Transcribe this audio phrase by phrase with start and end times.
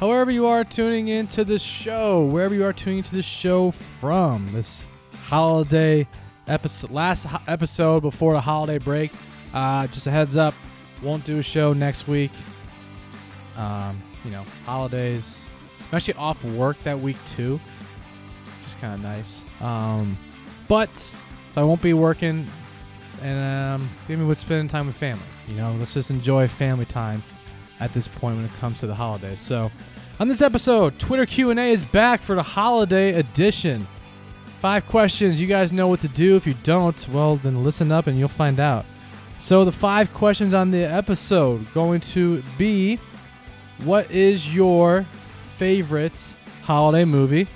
[0.00, 4.46] However, you are tuning into the show, wherever you are tuning into the show from,
[4.52, 4.86] this
[5.26, 6.06] holiday
[6.48, 9.12] episode, last ho- episode before the holiday break.
[9.52, 10.52] Uh, just a heads up,
[11.00, 12.32] won't do a show next week.
[13.56, 15.46] Um, you know, holidays.
[15.90, 17.60] I'm actually off work that week too,
[18.62, 19.44] which is kind of nice.
[19.60, 20.18] Um,
[20.66, 21.12] but so
[21.56, 22.48] I won't be working,
[23.22, 25.22] and um, maybe we'll spend time with family.
[25.46, 27.22] You know, let's just enjoy family time
[27.84, 29.40] at this point when it comes to the holidays.
[29.40, 29.70] So,
[30.18, 33.86] on this episode, Twitter Q&A is back for the holiday edition.
[34.60, 35.40] Five questions.
[35.40, 36.36] You guys know what to do.
[36.36, 38.86] If you don't, well, then listen up and you'll find out.
[39.38, 42.98] So, the five questions on the episode going to be
[43.84, 45.04] what is your
[45.56, 47.46] favorite holiday movie?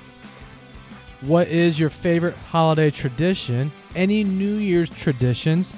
[1.22, 3.72] What is your favorite holiday tradition?
[3.96, 5.74] Any New Year's traditions?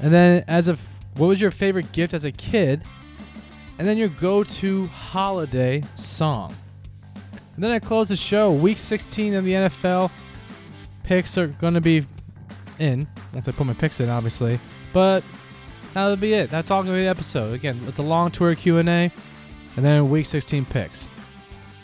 [0.00, 0.80] And then as of
[1.16, 2.82] what was your favorite gift as a kid?
[3.78, 6.54] And then your go-to holiday song.
[7.54, 8.52] And then I close the show.
[8.52, 10.10] Week 16 of the NFL
[11.02, 12.06] picks are going to be
[12.78, 14.60] in once I put my picks in, obviously.
[14.92, 15.24] But
[15.94, 16.50] that'll be it.
[16.50, 17.54] That's all going to be the episode.
[17.54, 19.12] Again, it's a long tour Q and A,
[19.76, 21.08] and then Week 16 picks.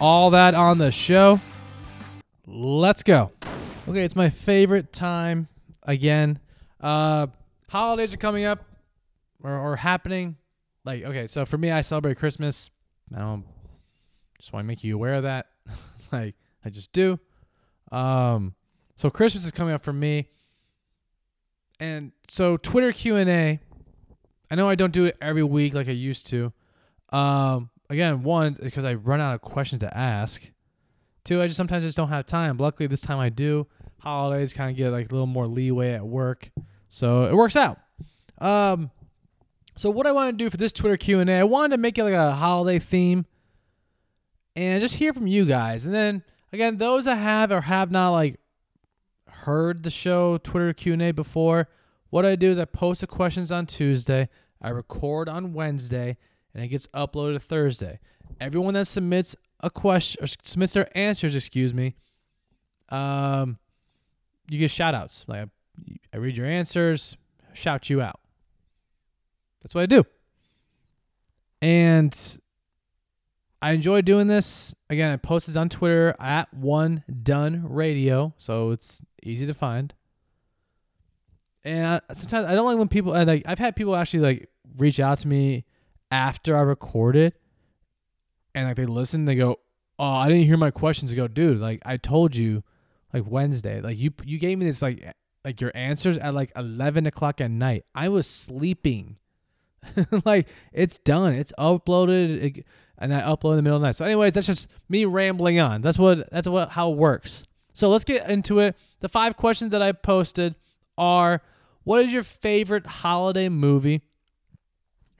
[0.00, 1.40] All that on the show.
[2.46, 3.30] Let's go.
[3.88, 5.48] Okay, it's my favorite time
[5.82, 6.38] again.
[6.80, 7.28] Uh,
[7.68, 8.64] holidays are coming up
[9.42, 10.36] or, or happening
[10.84, 12.70] like okay so for me i celebrate christmas.
[13.14, 13.44] I don't
[14.38, 15.46] just want to make you aware of that.
[16.12, 17.18] Like i just do.
[17.90, 18.54] Um
[18.94, 20.28] so christmas is coming up for me.
[21.80, 23.58] And so twitter q&a
[24.50, 26.52] i know i don't do it every week like i used to.
[27.10, 30.42] Um again one because i run out of questions to ask.
[31.24, 32.58] Two i just sometimes just don't have time.
[32.58, 33.66] Luckily this time i do.
[33.98, 36.50] Holidays kind of get like a little more leeway at work.
[36.90, 37.78] So it works out.
[38.38, 38.90] Um
[39.76, 42.04] so what I want to do for this Twitter Q&A, I wanted to make it
[42.04, 43.26] like a holiday theme
[44.54, 45.84] and just hear from you guys.
[45.84, 48.38] And then again, those that have or have not like
[49.28, 51.68] heard the show Twitter Q&A before,
[52.10, 54.28] what I do is I post the questions on Tuesday,
[54.62, 56.16] I record on Wednesday,
[56.54, 57.98] and it gets uploaded Thursday.
[58.40, 61.96] Everyone that submits a question or submits their answers, excuse me,
[62.90, 63.58] um
[64.48, 65.24] you get shout outs.
[65.26, 67.16] Like I, I read your answers,
[67.54, 68.20] shout you out.
[69.64, 70.04] That's what I do.
[71.62, 72.38] And
[73.62, 74.74] I enjoy doing this.
[74.90, 79.94] Again, I post this on Twitter at one done radio, so it's easy to find.
[81.64, 85.00] And sometimes I don't like when people I like I've had people actually like reach
[85.00, 85.64] out to me
[86.10, 87.40] after I record it,
[88.54, 89.60] and like they listen, they go,
[89.98, 91.10] Oh, I didn't hear my questions.
[91.10, 92.62] I go, dude, like I told you
[93.14, 93.80] like Wednesday.
[93.80, 95.10] Like you you gave me this like
[95.42, 97.86] like your answers at like eleven o'clock at night.
[97.94, 99.16] I was sleeping.
[100.24, 101.32] like it's done.
[101.32, 102.64] It's uploaded,
[102.98, 103.96] and I upload in the middle of the night.
[103.96, 105.82] So, anyways, that's just me rambling on.
[105.82, 107.44] That's what that's what how it works.
[107.72, 108.76] So let's get into it.
[109.00, 110.54] The five questions that I posted
[110.96, 111.42] are:
[111.84, 114.02] What is your favorite holiday movie?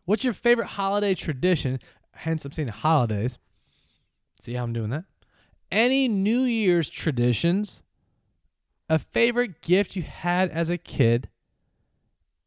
[0.05, 1.79] What's your favorite holiday tradition?
[2.13, 3.39] Hence, I'm saying holidays.
[4.41, 5.05] See how I'm doing that?
[5.71, 7.83] Any New Year's traditions?
[8.89, 11.31] A favorite gift you had as a kid?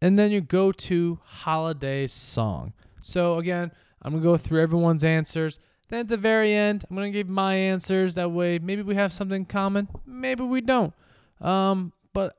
[0.02, 2.74] And then you go to holiday song.
[3.02, 3.72] So, again,
[4.02, 5.60] I'm to go through everyone's answers.
[5.90, 8.16] Then at the very end, I'm to give my answers.
[8.16, 10.94] That way, maybe we have something in common, maybe we don't.
[11.40, 12.36] Um, but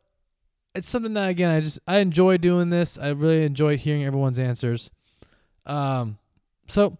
[0.75, 2.99] it's something that, again, I just I enjoy doing this.
[2.99, 4.90] I really enjoy hearing everyone's answers.
[5.66, 6.19] Um,
[6.66, 6.99] so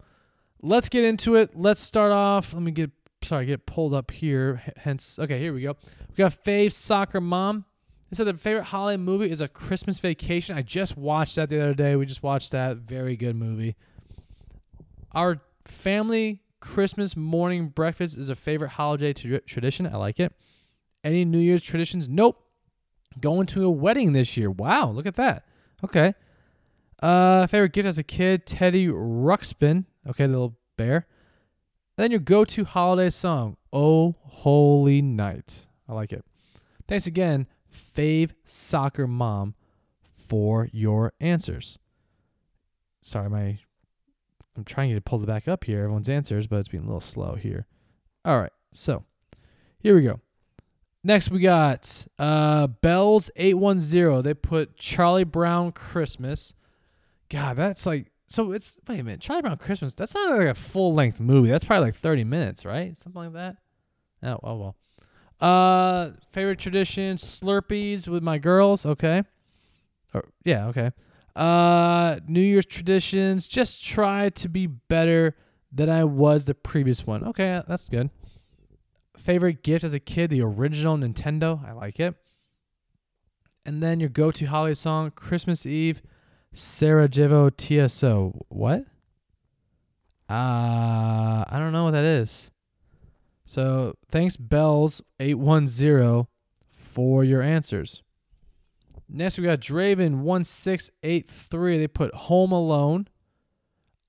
[0.61, 1.51] let's get into it.
[1.55, 2.53] Let's start off.
[2.53, 2.91] Let me get
[3.23, 4.61] sorry, get pulled up here.
[4.77, 5.75] Hence, okay, here we go.
[6.09, 7.65] We got Fave Soccer Mom
[8.09, 10.57] They said the favorite holiday movie is A Christmas Vacation.
[10.57, 11.95] I just watched that the other day.
[11.95, 12.77] We just watched that.
[12.77, 13.75] Very good movie.
[15.11, 19.85] Our family Christmas morning breakfast is a favorite holiday tra- tradition.
[19.87, 20.33] I like it.
[21.03, 22.09] Any New Year's traditions?
[22.09, 22.43] Nope.
[23.19, 24.49] Going to a wedding this year.
[24.49, 25.45] Wow, look at that.
[25.83, 26.13] Okay.
[27.01, 29.85] Uh, favorite gift as a kid, Teddy Ruxpin.
[30.07, 31.07] Okay, little bear.
[31.97, 36.25] And Then your go-to holiday song, "Oh Holy Night." I like it.
[36.87, 37.47] Thanks again,
[37.95, 39.55] Fave Soccer Mom,
[40.15, 41.79] for your answers.
[43.01, 43.59] Sorry, my
[44.55, 46.99] I'm trying to pull it back up here, everyone's answers, but it's being a little
[46.99, 47.65] slow here.
[48.25, 49.05] All right, so
[49.79, 50.19] here we go.
[51.03, 54.21] Next, we got uh, Bells eight one zero.
[54.21, 56.53] They put Charlie Brown Christmas.
[57.29, 58.51] God, that's like so.
[58.51, 59.93] It's wait a minute, Charlie Brown Christmas.
[59.93, 61.49] That's not like a full length movie.
[61.49, 62.97] That's probably like thirty minutes, right?
[62.97, 63.55] Something like that.
[64.21, 64.75] Oh, oh well.
[65.39, 68.85] Uh, favorite tradition: Slurpees with my girls.
[68.85, 69.23] Okay.
[70.13, 70.91] Or yeah, okay.
[71.35, 75.35] Uh, New Year's traditions: just try to be better
[75.71, 77.23] than I was the previous one.
[77.23, 78.09] Okay, that's good.
[79.17, 81.65] Favorite gift as a kid: the original Nintendo.
[81.65, 82.15] I like it.
[83.65, 86.01] And then your go-to holiday song: Christmas Eve,
[86.51, 88.45] Sarajevo TSO.
[88.49, 88.85] What?
[90.29, 92.51] Uh, I don't know what that is.
[93.49, 96.27] So thanks, Bells eight one zero,
[96.77, 98.03] for your answers.
[99.09, 101.79] Next we got Draven one six eight three.
[101.79, 103.07] They put Home Alone.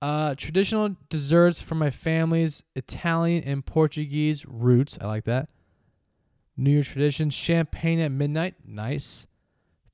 [0.02, 4.98] Uh, traditional desserts from my family's Italian and Portuguese roots.
[5.00, 5.48] I like that.
[6.54, 8.56] New Year traditions: champagne at midnight.
[8.66, 9.26] Nice.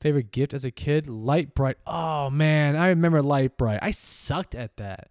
[0.01, 1.79] Favorite gift as a kid: Lite-Brite.
[1.87, 3.79] Oh man, I remember Lite-Brite.
[3.81, 5.11] I sucked at that.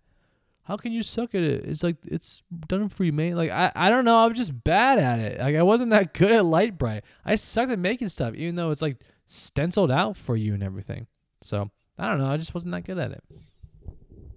[0.65, 1.63] How can you suck at it?
[1.65, 3.35] It's like it's done for you, mate.
[3.35, 4.17] Like I, I don't know.
[4.17, 5.39] I was just bad at it.
[5.39, 7.03] Like I wasn't that good at Lite-Brite.
[7.23, 8.97] I sucked at making stuff, even though it's like
[9.27, 11.05] stenciled out for you and everything.
[11.43, 11.69] So
[11.99, 12.31] I don't know.
[12.31, 13.23] I just wasn't that good at it.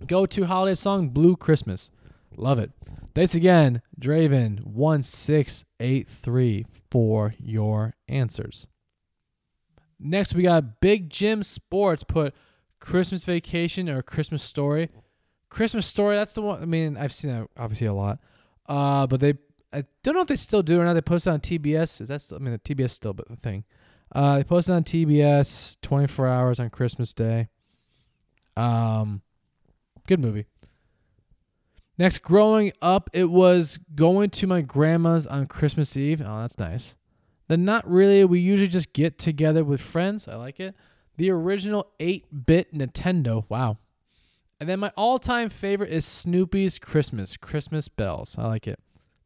[0.06, 1.90] Go to holiday song Blue Christmas.
[2.36, 2.72] Love it.
[3.14, 8.66] Thanks again, Draven one six eight three for your answers.
[9.98, 12.34] Next we got Big Jim Sports put
[12.80, 14.90] Christmas Vacation or Christmas Story.
[15.50, 16.62] Christmas Story, that's the one.
[16.62, 18.18] I mean, I've seen that obviously a lot.
[18.66, 19.34] Uh, but they,
[19.72, 20.94] I don't know if they still do or not.
[20.94, 22.00] They posted on TBS.
[22.00, 23.64] Is that still, I mean, the TBS still but the thing.
[24.14, 27.48] Uh, they posted on TBS 24 hours on Christmas Day.
[28.56, 29.22] Um,
[30.06, 30.46] good movie.
[31.98, 36.22] Next, growing up, it was going to my grandma's on Christmas Eve.
[36.24, 36.94] Oh, that's nice.
[37.48, 38.24] Then, not really.
[38.24, 40.28] We usually just get together with friends.
[40.28, 40.74] I like it.
[41.16, 43.44] The original 8 bit Nintendo.
[43.48, 43.78] Wow.
[44.60, 48.36] And then my all time favorite is Snoopy's Christmas, Christmas Bells.
[48.38, 48.80] I like it.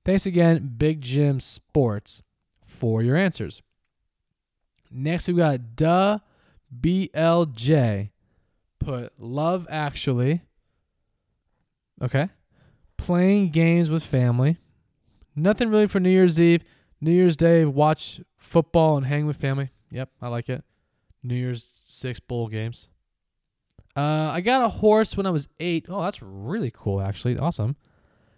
[0.04, 2.22] Thanks again, Big Jim Sports,
[2.66, 3.62] for your answers.
[4.90, 6.18] Next, we got Duh
[6.80, 8.10] BLJ.
[8.78, 10.42] Put Love Actually.
[12.02, 12.28] Okay.
[12.96, 14.58] Playing games with family.
[15.36, 16.64] Nothing really for New Year's Eve.
[17.00, 19.70] New Year's Day, watch football and hang with family.
[19.90, 20.62] Yep, I like it.
[21.22, 22.88] New Year's Six bowl games.
[23.94, 25.86] Uh, I got a horse when I was eight.
[25.88, 27.38] Oh, that's really cool, actually.
[27.38, 27.76] Awesome.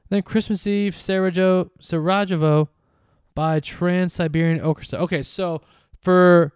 [0.08, 2.68] Then Christmas Eve, Sarajevo, Sarajevo
[3.34, 4.98] by Trans Siberian Orchestra.
[5.00, 5.60] Okay, so
[6.00, 6.52] for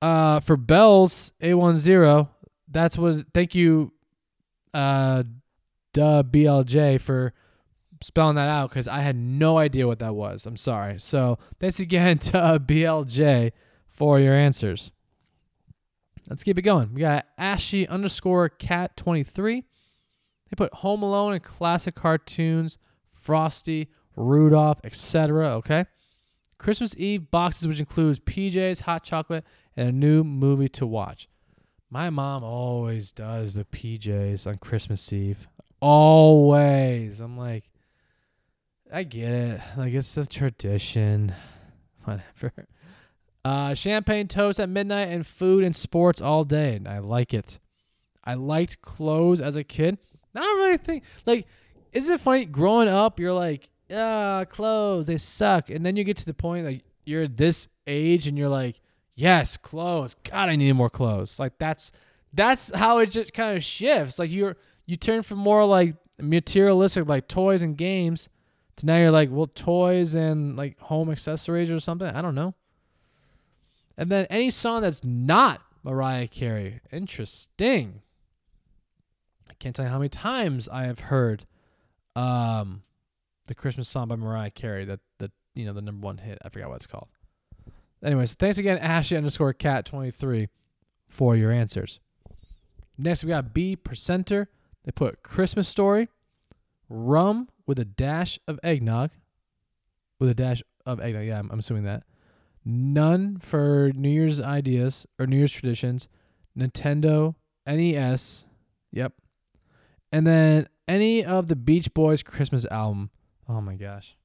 [0.00, 2.28] uh for Bells A10,
[2.68, 3.92] that's what thank you
[4.74, 5.22] uh
[5.92, 7.32] duh BLJ for
[8.02, 10.46] spelling that out because I had no idea what that was.
[10.46, 10.98] I'm sorry.
[10.98, 13.52] So thanks again to BLJ
[13.88, 14.92] for your answers.
[16.28, 16.92] Let's keep it going.
[16.92, 19.62] We got Ashy underscore cat 23.
[19.62, 22.78] They put Home Alone and classic cartoons,
[23.12, 25.54] Frosty, Rudolph, etc.
[25.56, 25.86] Okay.
[26.58, 29.44] Christmas Eve boxes, which includes PJs, hot chocolate,
[29.76, 31.28] and a new movie to watch.
[31.88, 35.46] My mom always does the PJs on Christmas Eve.
[35.80, 37.20] Always.
[37.20, 37.70] I'm like,
[38.92, 39.60] I get it.
[39.76, 41.32] Like, it's a tradition.
[42.04, 42.52] Whatever.
[43.48, 46.78] Uh, champagne toast at midnight and food and sports all day.
[46.84, 47.58] I like it.
[48.22, 49.96] I liked clothes as a kid.
[50.34, 51.46] I don't really think like.
[51.94, 52.44] Isn't it funny?
[52.44, 56.66] Growing up, you're like, ah, clothes they suck, and then you get to the point
[56.66, 58.82] like you're this age and you're like,
[59.14, 60.14] yes, clothes.
[60.24, 61.38] God, I need more clothes.
[61.38, 61.90] Like that's
[62.34, 64.18] that's how it just kind of shifts.
[64.18, 68.28] Like you're you turn from more like materialistic like toys and games
[68.76, 72.08] to now you're like, well, toys and like home accessories or something.
[72.08, 72.54] I don't know.
[73.98, 76.80] And then any song that's not Mariah Carey.
[76.92, 78.02] Interesting.
[79.50, 81.44] I can't tell you how many times I have heard
[82.14, 82.82] um,
[83.48, 86.38] the Christmas song by Mariah Carey that that you know the number one hit.
[86.44, 87.08] I forgot what it's called.
[88.02, 90.48] Anyways, thanks again, Ashley underscore cat twenty three,
[91.08, 91.98] for your answers.
[92.96, 94.46] Next, we got B percenter.
[94.84, 96.08] They put Christmas story,
[96.88, 99.10] rum with a dash of eggnog,
[100.20, 101.26] with a dash of eggnog.
[101.26, 102.04] Yeah, I'm, I'm assuming that.
[102.70, 106.06] None for New Year's ideas or New Year's traditions.
[106.54, 107.34] Nintendo,
[107.66, 108.44] NES.
[108.92, 109.14] Yep.
[110.12, 113.08] And then any of the Beach Boys Christmas album.
[113.48, 114.18] Oh my gosh.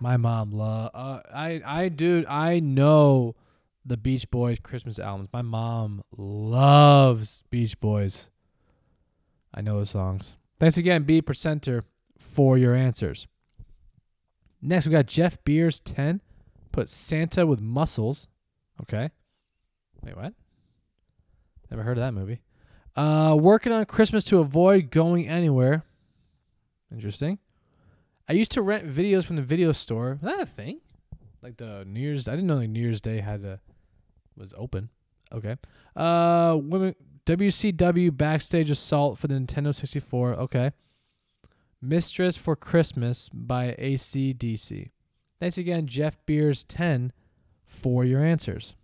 [0.00, 3.36] My mom love uh, I I dude, I know
[3.84, 5.28] the Beach Boys Christmas albums.
[5.30, 8.28] My mom loves Beach Boys.
[9.52, 10.36] I know the songs.
[10.58, 11.82] Thanks again, B Percenter,
[12.18, 13.26] for your answers.
[14.62, 16.22] Next, we got Jeff Beers 10.
[16.72, 18.28] Put Santa with muscles.
[18.82, 19.10] Okay.
[20.02, 20.34] Wait, what?
[21.70, 22.40] Never heard of that movie.
[22.96, 25.84] Uh, working on Christmas to avoid going anywhere.
[26.92, 27.38] Interesting.
[28.28, 30.18] I used to rent videos from the video store.
[30.22, 30.80] Was that a thing?
[31.42, 32.28] Like the New Year's.
[32.28, 33.60] I didn't know like New Year's Day had a
[34.36, 34.90] was open.
[35.32, 35.56] Okay.
[35.94, 36.94] Uh, women
[37.26, 40.34] WCW backstage assault for the Nintendo 64.
[40.34, 40.72] Okay.
[41.80, 44.90] Mistress for Christmas by ACDC.
[45.40, 47.12] Thanks again, Jeff Beers 10,
[47.66, 48.74] for your answers.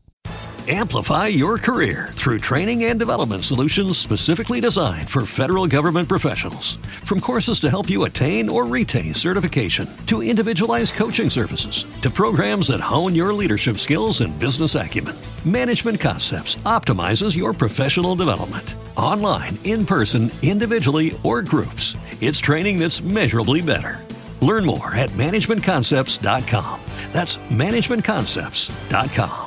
[0.69, 6.77] Amplify your career through training and development solutions specifically designed for federal government professionals.
[7.05, 12.69] From courses to help you attain or retain certification, to individualized coaching services, to programs
[12.69, 18.75] that hone your leadership skills and business acumen, Management Concepts optimizes your professional development.
[18.97, 24.01] Online, in person, individually, or groups, it's training that's measurably better.
[24.43, 26.81] Learn more at managementconcepts.com.
[27.13, 29.47] That's managementconcepts.com.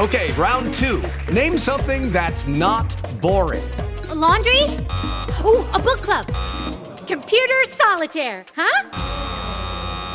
[0.00, 1.02] Okay, round two.
[1.30, 2.88] Name something that's not
[3.20, 3.68] boring.
[4.08, 4.62] A laundry?
[5.44, 6.26] Ooh, a book club.
[7.06, 8.88] Computer solitaire, huh?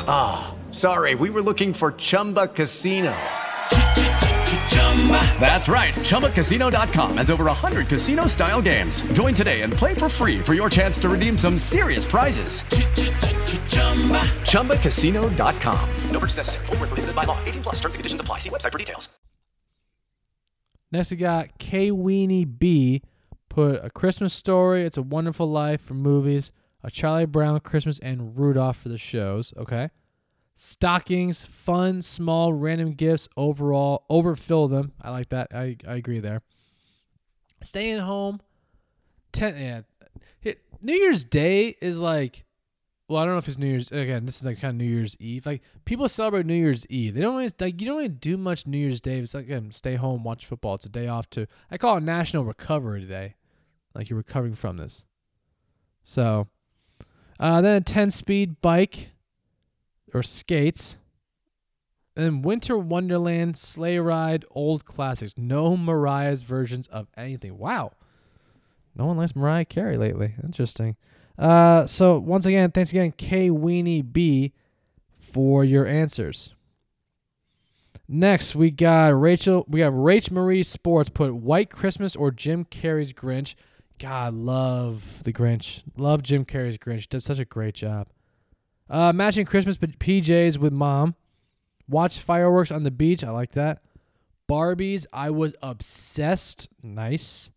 [0.07, 3.15] Ah, oh, sorry, we were looking for Chumba Casino.
[5.39, 5.93] That's right.
[5.93, 9.01] ChumbaCasino.com has over 100 casino style games.
[9.13, 12.61] Join today and play for free for your chance to redeem some serious prizes.
[14.49, 15.89] ChumbaCasino.com.
[16.09, 16.65] No purchase necessary.
[16.65, 17.37] Full prohibited by law.
[17.45, 18.39] 18 plus terms and conditions apply.
[18.39, 19.09] See website for details.
[20.91, 23.03] Next, we got K Weenie B.
[23.49, 24.85] Put a Christmas story.
[24.85, 26.51] It's a Wonderful Life for movies.
[26.83, 29.53] A Charlie Brown Christmas and Rudolph for the shows.
[29.57, 29.89] Okay.
[30.55, 34.05] Stockings, fun, small, random gifts overall.
[34.09, 34.93] Overfill them.
[35.01, 35.49] I like that.
[35.53, 36.41] I, I agree there.
[37.61, 38.41] Staying home.
[39.33, 39.81] Ten, yeah.
[40.81, 42.45] New Year's Day is like,
[43.07, 43.91] well, I don't know if it's New Year's.
[43.91, 45.45] Again, this is like kind of New Year's Eve.
[45.45, 47.15] Like people celebrate New Year's Eve.
[47.15, 49.19] They don't really, like you don't really do much New Year's Day.
[49.19, 50.75] It's like again, stay home, watch football.
[50.75, 51.47] It's a day off too.
[51.71, 53.35] I call it National Recovery Day.
[53.93, 55.05] Like you're recovering from this.
[56.03, 56.47] So,
[57.39, 59.11] uh, then a ten speed bike
[60.15, 60.97] or skates.
[62.15, 65.33] And Winter Wonderland, Sleigh Ride, Old Classics.
[65.35, 67.57] No Mariah's versions of anything.
[67.57, 67.91] Wow.
[68.95, 70.33] No one likes Mariah Carey lately.
[70.41, 70.95] Interesting.
[71.37, 74.53] Uh, so once again, thanks again, K Weenie B,
[75.19, 76.53] for your answers.
[78.07, 79.65] Next, we got Rachel.
[79.67, 83.55] We got Rach Marie Sports put White Christmas or Jim Carrey's Grinch.
[83.99, 85.83] God, love the Grinch.
[85.97, 87.09] Love Jim Carrey's Grinch.
[87.09, 88.07] Does such a great job.
[88.89, 91.15] Uh, matching Christmas PJs with mom.
[91.87, 93.23] Watch fireworks on the beach.
[93.23, 93.81] I like that.
[94.49, 95.05] Barbies.
[95.11, 96.67] I was obsessed.
[96.81, 97.51] Nice.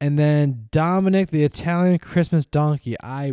[0.00, 2.96] And then Dominic, the Italian Christmas donkey.
[3.00, 3.32] I.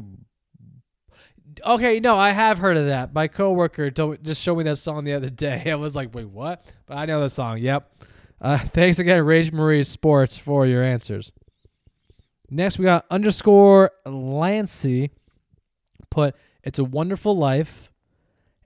[1.66, 3.14] Okay, no, I have heard of that.
[3.14, 5.64] My coworker told, just showed me that song the other day.
[5.72, 6.66] I was like, wait, what?
[6.86, 7.60] But I know the song.
[7.60, 8.04] Yep.
[8.42, 11.32] Uh, thanks again, Rach Marie Sports, for your answers.
[12.50, 15.12] Next, we got underscore Lancy.
[16.10, 16.36] Put
[16.66, 17.92] it's a Wonderful Life.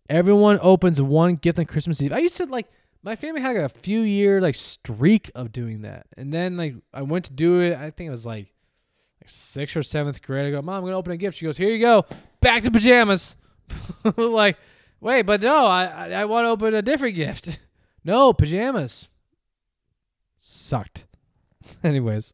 [0.09, 2.13] Everyone opens one gift on Christmas Eve.
[2.13, 2.67] I used to like
[3.03, 6.75] my family had like a few year like streak of doing that, and then like
[6.93, 7.77] I went to do it.
[7.77, 8.51] I think it was like,
[9.21, 10.47] like sixth or seventh grade.
[10.47, 11.37] I go, Mom, I'm gonna open a gift.
[11.37, 12.05] She goes, Here you go,
[12.41, 13.35] back to pajamas.
[14.17, 14.57] like,
[14.99, 17.59] wait, but no, I I, I want to open a different gift.
[18.03, 19.09] no pajamas.
[20.39, 21.05] Sucked.
[21.83, 22.33] Anyways,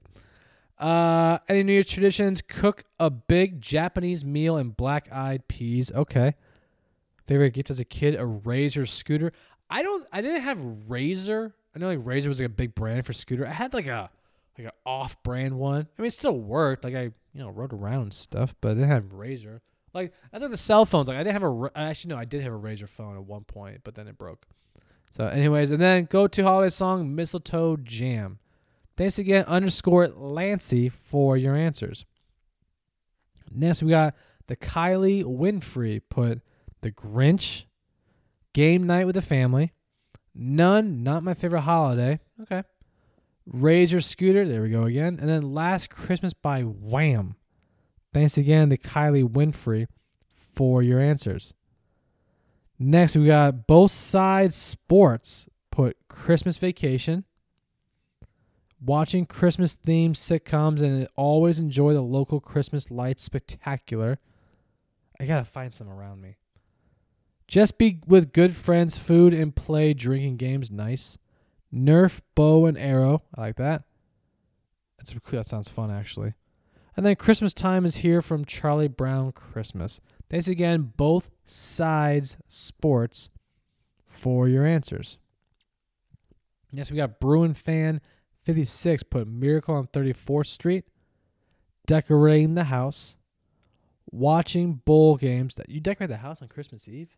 [0.77, 2.41] uh, any New Year's traditions?
[2.41, 5.91] Cook a big Japanese meal and black eyed peas.
[5.91, 6.35] Okay.
[7.27, 8.15] Favorite gift as a kid?
[8.15, 9.31] A Razor scooter.
[9.69, 10.05] I don't.
[10.11, 11.55] I didn't have Razor.
[11.75, 13.47] I know like Razor was like a big brand for scooter.
[13.47, 14.09] I had like a
[14.57, 15.87] like an off brand one.
[15.97, 16.83] I mean, it still worked.
[16.83, 19.61] Like I you know rode around and stuff, but I didn't have Razor.
[19.93, 21.07] Like that's like the cell phones.
[21.07, 21.71] Like I didn't have a.
[21.75, 24.45] Actually, no, I did have a Razor phone at one point, but then it broke.
[25.11, 28.39] So, anyways, and then go to holiday song Mistletoe Jam.
[28.97, 32.05] Thanks again, underscore Lancy, for your answers.
[33.51, 34.15] Next, we got
[34.47, 36.41] the Kylie Winfrey put
[36.81, 37.65] the Grinch,
[38.53, 39.73] Game Night with the Family,
[40.35, 42.19] None, not my favorite holiday.
[42.41, 42.63] Okay.
[43.45, 45.17] Razor Scooter, there we go again.
[45.19, 47.35] And then Last Christmas by Wham.
[48.13, 49.87] Thanks again to Kylie Winfrey
[50.53, 51.53] for your answers.
[52.77, 55.47] Next, we got both sides sports.
[55.71, 57.25] Put Christmas vacation.
[58.83, 64.19] Watching Christmas themed sitcoms and always enjoy the local Christmas lights spectacular.
[65.19, 66.37] I gotta find some around me.
[67.47, 71.17] Just be with good friends, food and play, drinking games, nice.
[71.73, 73.83] Nerf, bow and arrow, I like that.
[74.97, 76.33] That's that sounds fun actually.
[76.97, 79.99] And then Christmas time is here from Charlie Brown Christmas.
[80.29, 83.29] Thanks again, both sides sports,
[84.05, 85.17] for your answers.
[86.71, 88.01] Yes, we got Bruin fan
[88.45, 90.85] 56 put Miracle on 34th Street,
[91.87, 93.17] decorating the house,
[94.11, 95.55] watching bowl games.
[95.55, 97.17] That you decorate the house on Christmas Eve?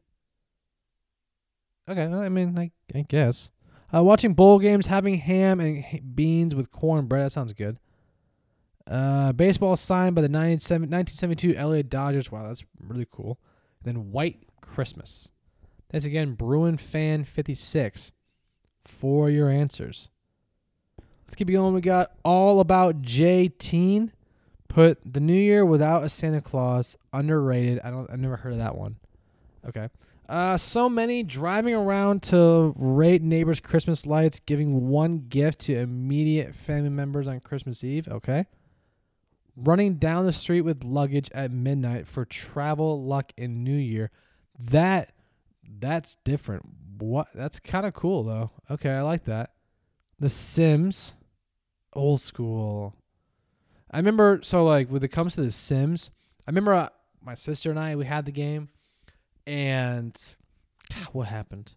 [1.89, 3.51] Okay, I mean, I, I guess.
[3.93, 7.25] Uh, watching bowl games, having ham and beans with cornbread.
[7.25, 7.77] That sounds good.
[8.89, 12.31] Uh, baseball signed by the 1972 LA Dodgers.
[12.31, 13.38] Wow, that's really cool.
[13.84, 15.29] And then White Christmas.
[15.89, 18.12] Thanks again, Bruin Fan 56
[18.84, 20.10] for your answers.
[21.27, 21.74] Let's keep going.
[21.74, 24.13] We got All About J Teen.
[24.69, 27.81] Put the New Year without a Santa Claus underrated.
[27.84, 28.10] I don't.
[28.10, 28.96] I never heard of that one.
[29.67, 29.89] Okay.
[30.29, 36.53] Uh, so many driving around to rate neighbors' Christmas lights, giving one gift to immediate
[36.53, 38.07] family members on Christmas Eve.
[38.07, 38.46] Okay.
[39.55, 44.12] Running down the street with luggage at midnight for travel luck in New Year.
[44.60, 45.12] That
[45.79, 46.65] that's different.
[47.00, 47.27] What?
[47.34, 48.51] That's kind of cool though.
[48.69, 49.51] Okay, I like that.
[50.19, 51.13] The Sims,
[51.94, 52.96] old school.
[53.91, 56.12] I remember so like when it comes to the Sims,
[56.48, 56.89] I remember uh,
[57.22, 58.70] my sister and I we had the game,
[59.46, 60.17] and
[60.94, 61.75] God, what happened?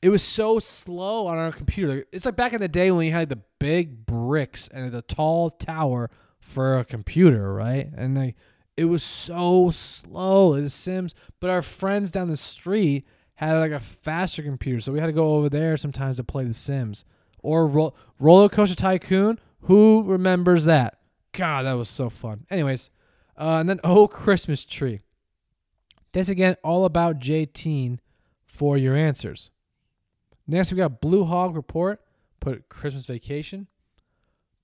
[0.00, 2.04] It was so slow on our computer.
[2.12, 5.50] It's like back in the day when you had the big bricks and the tall
[5.50, 6.10] tower
[6.40, 7.88] for a computer, right?
[7.96, 8.36] And like
[8.76, 10.60] it was so slow.
[10.60, 15.00] The Sims, but our friends down the street had like a faster computer, so we
[15.00, 17.04] had to go over there sometimes to play The Sims
[17.40, 19.38] or Ro- Roller Coaster Tycoon.
[19.62, 20.98] Who remembers that?
[21.32, 22.46] God, that was so fun.
[22.50, 22.90] Anyways,
[23.36, 25.00] uh, and then Oh Christmas Tree.
[26.12, 28.00] Thanks again, all about J Teen
[28.46, 29.50] for your answers.
[30.46, 32.00] Next, we got Blue Hog Report.
[32.40, 33.66] Put Christmas Vacation.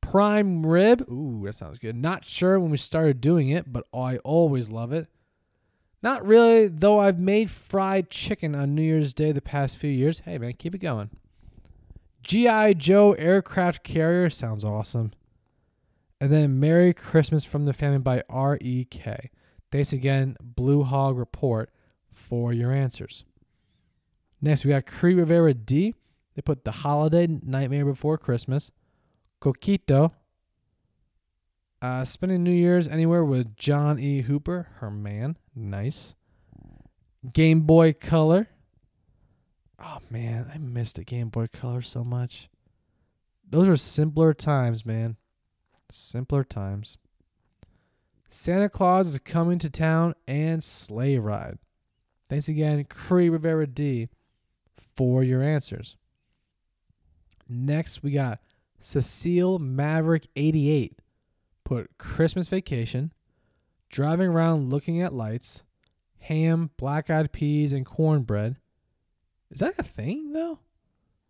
[0.01, 1.07] Prime Rib.
[1.11, 1.97] Ooh, that sounds good.
[1.97, 5.09] Not sure when we started doing it, but I always love it.
[6.03, 10.21] Not really, though I've made fried chicken on New Year's Day the past few years.
[10.21, 11.11] Hey, man, keep it going.
[12.25, 12.73] G.I.
[12.75, 15.13] Joe aircraft carrier sounds awesome.
[16.21, 19.31] And then Merry Christmas from the Family by R.E.K.
[19.71, 21.71] Thanks again, Blue Hog Report,
[22.13, 23.25] for your answers.
[24.41, 25.95] Next, we got Cree Rivera D.
[26.35, 28.71] They put The Holiday Nightmare Before Christmas,
[29.43, 30.13] Coquito,
[31.83, 34.23] uh, spending New Year's anywhere with John E.
[34.23, 35.37] Hooper, her man.
[35.55, 36.17] Nice.
[37.33, 38.49] Game Boy Color.
[39.79, 42.49] Oh man, I missed a Game Boy Color so much.
[43.49, 45.17] Those are simpler times, man.
[45.91, 46.99] Simpler times.
[48.31, 51.59] Santa Claus is coming to town and sleigh ride.
[52.29, 54.09] Thanks again, Cree Rivera D,
[54.97, 55.97] for your answers.
[57.49, 58.41] Next, we got
[58.81, 60.99] Cecile Maverick 88
[61.65, 63.13] put Christmas vacation,
[63.89, 65.63] driving around looking at lights,
[66.21, 68.57] ham, black eyed peas, and cornbread.
[69.51, 70.59] Is that a thing though?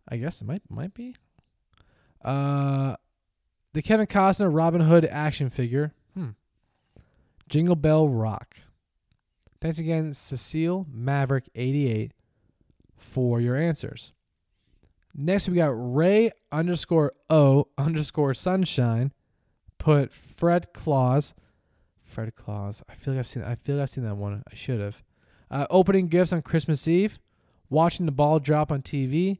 [0.07, 1.15] I guess it might might be.
[2.23, 2.95] Uh
[3.73, 5.93] the Kevin Costner Robin Hood action figure.
[6.13, 6.29] Hmm.
[7.49, 8.57] Jingle Bell Rock.
[9.61, 12.11] Thanks again, Cecile Maverick 88
[12.95, 14.13] for your answers.
[15.13, 19.11] Next we got Ray underscore O underscore sunshine
[19.77, 21.33] put Fred Claus.
[22.03, 22.83] Fred Claus.
[22.89, 23.43] I feel like I've seen.
[23.43, 24.43] I feel like I've seen that one.
[24.51, 25.03] I should have.
[25.49, 27.19] Uh, opening gifts on Christmas Eve.
[27.69, 29.39] Watching the ball drop on TV.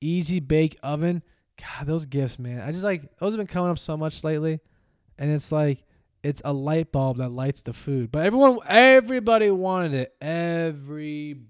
[0.00, 1.22] Easy bake oven.
[1.60, 2.60] God, those gifts, man.
[2.60, 4.60] I just like those have been coming up so much lately,
[5.18, 5.84] and it's like
[6.22, 8.10] it's a light bulb that lights the food.
[8.12, 10.14] But everyone, everybody wanted it.
[10.20, 11.48] Everybody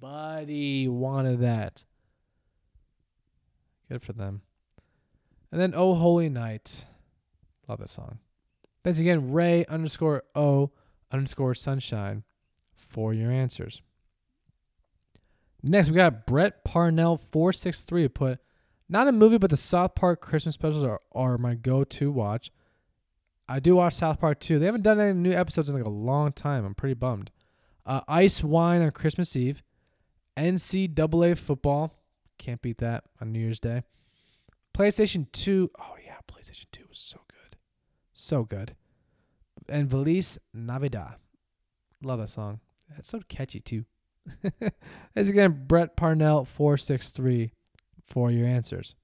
[0.88, 1.84] wanted that.
[3.90, 4.42] Good for them.
[5.50, 6.86] And then Oh Holy Night.
[7.68, 8.18] Love that song.
[8.84, 10.72] Thanks again, Ray underscore O
[11.10, 12.24] underscore sunshine
[12.74, 13.82] for your answers.
[15.62, 18.40] Next, we got Brett Parnell 463 put
[18.92, 22.50] not a movie, but the South Park Christmas specials are, are my go to watch.
[23.48, 24.58] I do watch South Park too.
[24.58, 26.66] They haven't done any new episodes in like a long time.
[26.66, 27.30] I'm pretty bummed.
[27.86, 29.62] Uh, ice wine on Christmas Eve.
[30.36, 31.94] NCAA football.
[32.36, 33.82] Can't beat that on New Year's Day.
[34.76, 35.70] PlayStation 2.
[35.78, 36.16] Oh, yeah.
[36.30, 37.56] PlayStation 2 was so good.
[38.12, 38.76] So good.
[39.68, 41.14] And Feliz Navidad.
[42.02, 42.60] Love that song.
[42.98, 43.86] It's so catchy, too.
[45.16, 47.52] As again, Brett Parnell, 463
[48.06, 48.94] for your answers.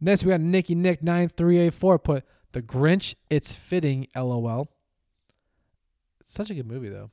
[0.00, 4.68] Next, we got Nicky Nick 9384 put The Grinch, It's Fitting, LOL.
[6.24, 7.10] Such a good movie, though.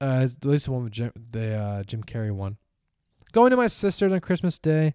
[0.00, 2.56] Uh, at least the one with Jim, the uh, Jim Carrey one.
[3.32, 4.94] Going to my sister's on Christmas Day.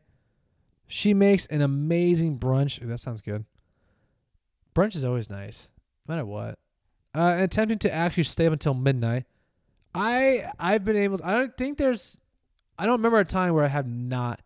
[0.88, 2.82] She makes an amazing brunch.
[2.82, 3.46] Ooh, that sounds good.
[4.76, 5.72] Brunch is always nice,
[6.08, 6.58] no matter what.
[7.14, 9.26] Uh, attempting to actually stay up until midnight.
[9.94, 11.20] I I've been able.
[11.24, 12.18] I don't think there's.
[12.78, 14.42] I don't remember a time where I have not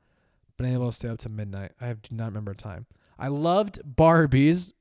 [0.57, 1.71] been able to stay up to midnight.
[1.79, 2.85] I do not remember a time.
[3.19, 4.73] I loved Barbies.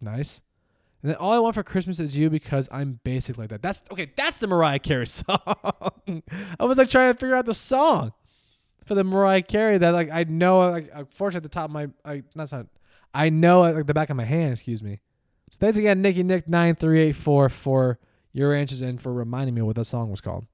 [0.00, 0.40] Nice.
[1.02, 3.62] And then all I want for Christmas is you because I'm basic like that.
[3.62, 4.10] That's okay.
[4.16, 5.38] That's the Mariah Carey song.
[6.58, 8.12] I was like trying to figure out the song
[8.84, 11.70] for the Mariah Carey that like I know like uh, unfortunately at the top of
[11.70, 12.66] my I not not
[13.14, 14.52] I know like the back of my hand.
[14.54, 15.00] Excuse me.
[15.50, 17.98] So thanks again, Nikki Nick nine three eight four for
[18.32, 20.46] your answers and for reminding me what that song was called.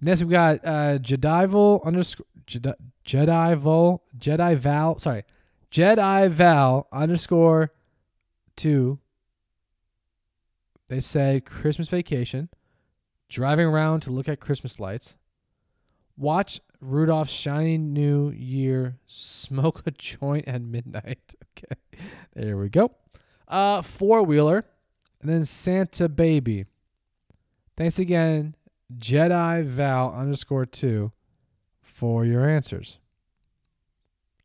[0.00, 2.74] Next we've got uh Jedival underscore Jedi
[3.04, 5.24] Jedival Jedi Val sorry
[5.70, 7.72] Jedi Val underscore
[8.56, 8.98] two.
[10.88, 12.48] They say Christmas vacation,
[13.28, 15.16] driving around to look at Christmas lights,
[16.16, 21.34] watch Rudolph's shiny new year, smoke a joint at midnight.
[21.58, 22.00] Okay,
[22.34, 22.92] there we go.
[23.46, 24.64] Uh, four wheeler,
[25.20, 26.66] and then Santa baby.
[27.76, 28.54] Thanks again,
[28.98, 31.12] Jedi Val underscore two,
[31.82, 32.98] for your answers.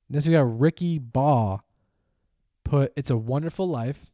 [0.10, 1.62] Next we got Ricky Baugh
[2.64, 4.12] put It's a Wonderful Life,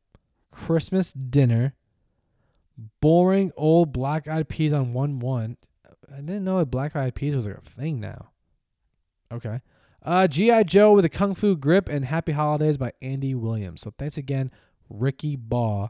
[0.52, 1.74] Christmas Dinner,
[3.02, 5.58] Boring Old Black Eyed Peas on 1 1.
[6.12, 8.30] I didn't know Black Eyed Peas was like a thing now.
[9.32, 9.62] Okay.
[10.04, 10.64] Uh, G.I.
[10.64, 13.82] Joe with a Kung Fu Grip and Happy Holidays by Andy Williams.
[13.82, 14.52] So thanks again,
[14.90, 15.90] Ricky Baugh,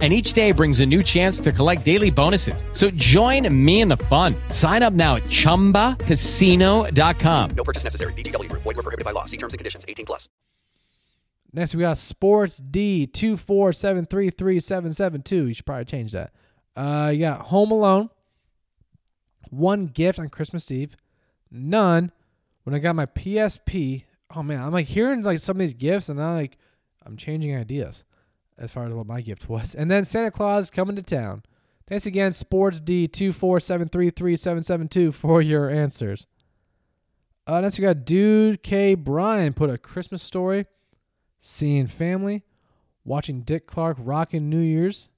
[0.00, 2.64] And each day brings a new chance to collect daily bonuses.
[2.72, 4.36] So join me in the fun.
[4.48, 7.50] Sign up now at chumbacasino.com.
[7.56, 8.12] No purchase necessary.
[8.12, 8.62] VGW Group.
[8.62, 9.24] Void were prohibited by law.
[9.24, 9.84] See terms and conditions.
[9.88, 10.28] 18 plus.
[11.52, 15.46] Next, we got Sports D two four seven three three seven seven two.
[15.46, 16.32] You should probably change that.
[16.76, 18.10] Uh, you got Home Alone.
[19.50, 20.94] One gift on Christmas Eve.
[21.50, 22.12] None
[22.64, 24.04] when I got my PSP.
[24.36, 26.58] Oh man, I'm like hearing like some of these gifts, and I'm like,
[27.06, 28.04] I'm changing ideas
[28.58, 29.74] as far as what my gift was.
[29.74, 31.42] And then Santa Claus coming to town.
[31.86, 36.26] Thanks again, Sports D two four seven three three seven seven two for your answers.
[37.46, 40.66] Uh, next we got Dude K Brian put a Christmas story,
[41.38, 42.44] seeing family,
[43.04, 45.08] watching Dick Clark rocking New Year's,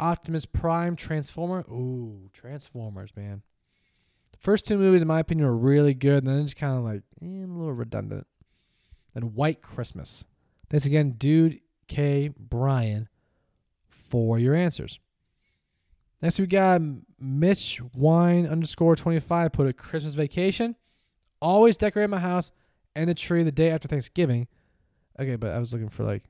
[0.00, 1.60] Optimus Prime, Transformer.
[1.70, 3.42] Ooh, Transformers, man.
[4.38, 7.02] First two movies, in my opinion, were really good, and then it's kind of like
[7.20, 8.26] eh, a little redundant.
[9.12, 10.24] Then White Christmas.
[10.70, 13.08] Thanks again, Dude K Brian,
[13.88, 15.00] for your answers.
[16.22, 16.80] Next we got
[17.20, 20.76] Mitch Wine underscore twenty five put a Christmas vacation.
[21.40, 22.50] Always decorate my house
[22.94, 24.48] and the tree the day after Thanksgiving.
[25.18, 26.24] Okay, but I was looking for like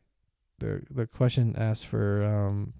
[0.58, 2.74] the the question asked for um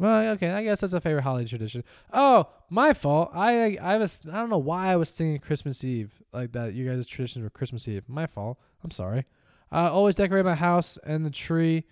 [0.00, 1.84] well, okay, I guess that's a favorite holiday tradition.
[2.10, 3.32] Oh, my fault.
[3.34, 6.72] I I was I don't know why I was singing Christmas Eve like that.
[6.72, 8.04] You guys' traditions were Christmas Eve.
[8.08, 8.58] My fault.
[8.82, 9.26] I'm sorry.
[9.72, 11.84] Uh, always decorate my house and the tree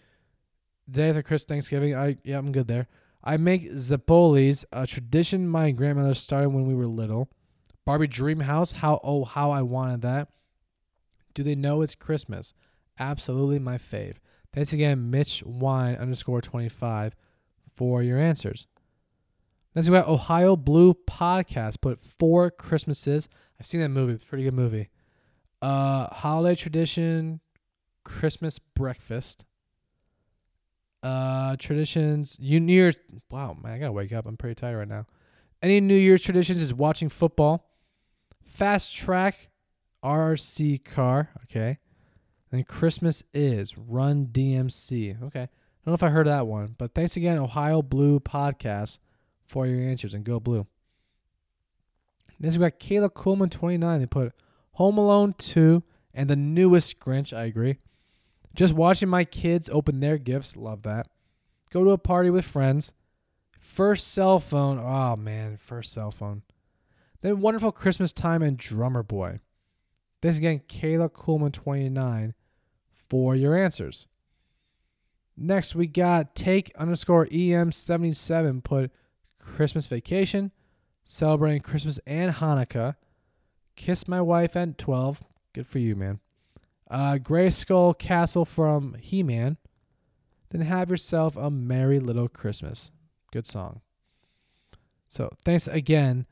[0.87, 1.95] the day after Christmas Thanksgiving.
[1.95, 2.88] I yeah, I'm good there.
[3.23, 7.31] I make zapolis, a tradition my grandmother started when we were little.
[7.85, 10.29] Barbie Dream House, how oh how I wanted that.
[11.35, 12.55] Do they know it's Christmas?
[12.99, 14.17] Absolutely my fave.
[14.53, 17.14] Thanks again, Mitch Wine underscore twenty five
[17.77, 18.67] for your answers.
[19.75, 21.81] Next we got Ohio Blue Podcast.
[21.81, 23.29] Put four Christmases.
[23.61, 24.14] I've seen that movie.
[24.14, 24.88] It's a pretty good movie.
[25.62, 27.41] Uh holiday tradition,
[28.09, 29.44] Christmas breakfast.
[31.03, 32.37] Uh, traditions.
[32.40, 32.97] You New Year's.
[33.31, 34.27] Wow, man, I gotta wake up.
[34.27, 35.07] I'm pretty tired right now.
[35.62, 37.71] Any New Year's traditions is watching football.
[38.42, 39.51] Fast track,
[40.03, 41.29] RC car.
[41.44, 41.79] Okay.
[42.51, 45.23] And Christmas is Run DMC.
[45.25, 45.42] Okay.
[45.42, 45.49] I
[45.85, 48.99] don't know if I heard that one, but thanks again, Ohio Blue Podcast,
[49.47, 50.66] for your answers and go blue.
[52.40, 54.01] Next, we got Kayla Coolman, 29.
[54.01, 54.33] They put
[54.73, 55.83] Home Alone 2
[56.14, 57.37] and the newest Grinch.
[57.37, 57.79] I agree.
[58.59, 60.57] Just watching my kids open their gifts.
[60.57, 61.07] Love that.
[61.71, 62.92] Go to a party with friends.
[63.61, 64.81] First cell phone.
[64.81, 65.59] Oh, man.
[65.59, 66.42] First cell phone.
[67.21, 69.38] Then Wonderful Christmas Time and Drummer Boy.
[70.21, 72.35] Thanks again, Kayla Coolman, 29,
[73.09, 74.09] for your answers.
[75.37, 78.90] Next, we got take underscore EM77 put
[79.38, 80.51] Christmas vacation,
[81.05, 82.97] celebrating Christmas and Hanukkah.
[83.77, 85.23] Kiss my wife at 12.
[85.55, 86.18] Good for you, man.
[86.90, 89.57] Uh, Grayskull Castle from He Man.
[90.51, 92.90] Then have yourself a merry little Christmas.
[93.33, 93.83] Good song.
[95.09, 96.27] So thanks again,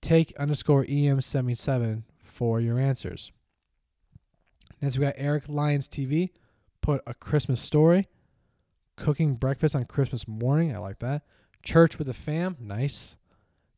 [0.00, 3.32] take underscore EM77 for your answers.
[4.80, 6.30] Next, we got Eric Lyons TV.
[6.80, 8.06] Put a Christmas story.
[8.96, 10.74] Cooking breakfast on Christmas morning.
[10.74, 11.22] I like that.
[11.62, 12.56] Church with the fam.
[12.60, 13.16] Nice.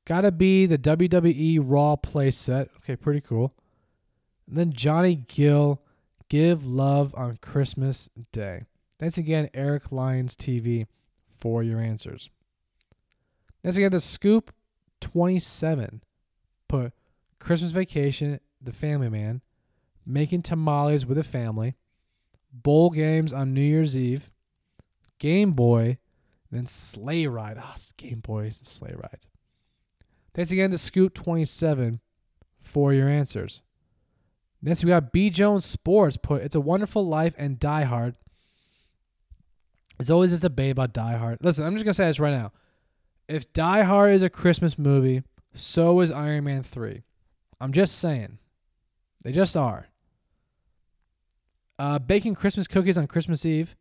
[0.05, 2.69] Gotta be the WWE Raw play set.
[2.79, 3.55] Okay, pretty cool.
[4.49, 5.83] And then Johnny Gill.
[6.31, 8.67] Give love on Christmas Day.
[9.01, 10.87] Thanks again, Eric Lyons TV,
[11.29, 12.31] for your answers.
[13.65, 14.53] Next, again, the Scoop
[15.01, 16.03] 27.
[16.69, 16.93] Put
[17.41, 19.41] Christmas Vacation, The Family Man,
[20.07, 21.75] Making Tamales with a Family,
[22.53, 24.31] Bowl Games on New Year's Eve,
[25.19, 25.99] Game Boy,
[26.53, 27.59] then Sleigh Ride.
[27.61, 29.27] Ah, oh, Game Boys and Sleigh Ride.
[30.33, 31.99] Thanks again to Scoop 27
[32.61, 33.63] for your answers.
[34.63, 35.31] Next, we got B.
[35.31, 36.17] Jones Sports.
[36.17, 38.15] Put It's a Wonderful Life and Die Hard.
[39.99, 41.39] It's always this debate about Die Hard.
[41.43, 42.53] Listen, I'm just going to say this right now.
[43.29, 45.23] If Die Hard is a Christmas movie,
[45.55, 47.03] so is Iron Man 3.
[47.61, 48.39] I'm just saying.
[49.23, 49.89] They just are.
[51.79, 53.77] Uh, baking Christmas cookies on Christmas Eve.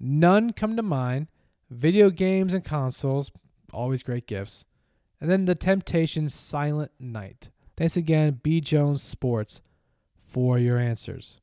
[0.00, 1.28] None come to mind.
[1.70, 3.30] Video games and consoles.
[3.72, 4.64] Always great gifts.
[5.20, 7.50] And then The Temptations Silent Night.
[7.76, 8.60] Thanks again, B.
[8.60, 9.60] Jones Sports,
[10.28, 11.40] for your answers.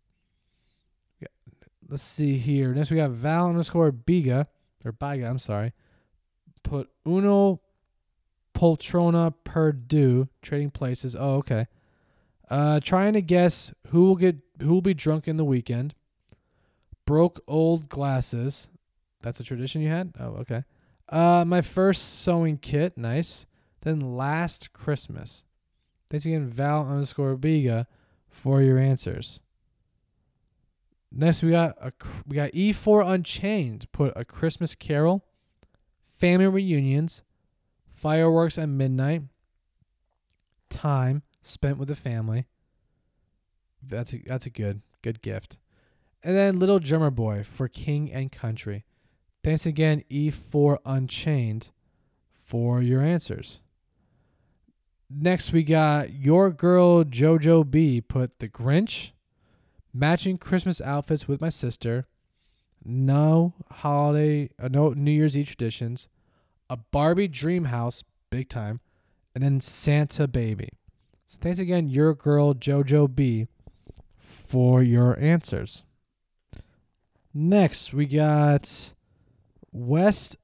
[1.87, 2.73] Let's see here.
[2.73, 4.47] Next, we got Val underscore Biga,
[4.83, 5.73] or Biga, I'm sorry.
[6.63, 7.61] Put Uno
[8.55, 11.15] Poltrona Per Due trading places.
[11.15, 11.67] Oh, okay.
[12.49, 15.93] Uh, trying to guess who will get who will be drunk in the weekend.
[17.05, 18.67] Broke old glasses.
[19.21, 20.13] That's a tradition you had.
[20.19, 20.63] Oh, okay.
[21.07, 22.97] Uh, my first sewing kit.
[22.97, 23.45] Nice.
[23.81, 25.43] Then last Christmas.
[26.09, 27.85] Thanks again, Val underscore Biga,
[28.35, 29.39] for your answers.
[31.11, 31.93] Next, we got a
[32.27, 33.87] we got E4 Unchained.
[33.91, 35.23] Put a Christmas Carol,
[36.13, 37.23] family reunions,
[37.93, 39.23] fireworks at midnight,
[40.69, 42.45] time spent with the family.
[43.81, 45.57] That's a, that's a good good gift.
[46.21, 48.83] And then Little Drummer Boy for King and Country.
[49.43, 51.69] Thanks again, E4 Unchained,
[52.43, 53.61] for your answers.
[55.09, 59.11] Next, we got Your Girl JoJo B put The Grinch,
[59.93, 62.07] matching Christmas outfits with my sister,
[62.83, 66.09] no holiday, uh, no New Year's Eve traditions,
[66.69, 68.79] a Barbie dream house, big time,
[69.35, 70.69] and then Santa Baby.
[71.27, 73.47] So thanks again, Your Girl JoJo B,
[74.17, 75.83] for your answers.
[77.31, 78.93] Next, we got
[79.71, 80.37] West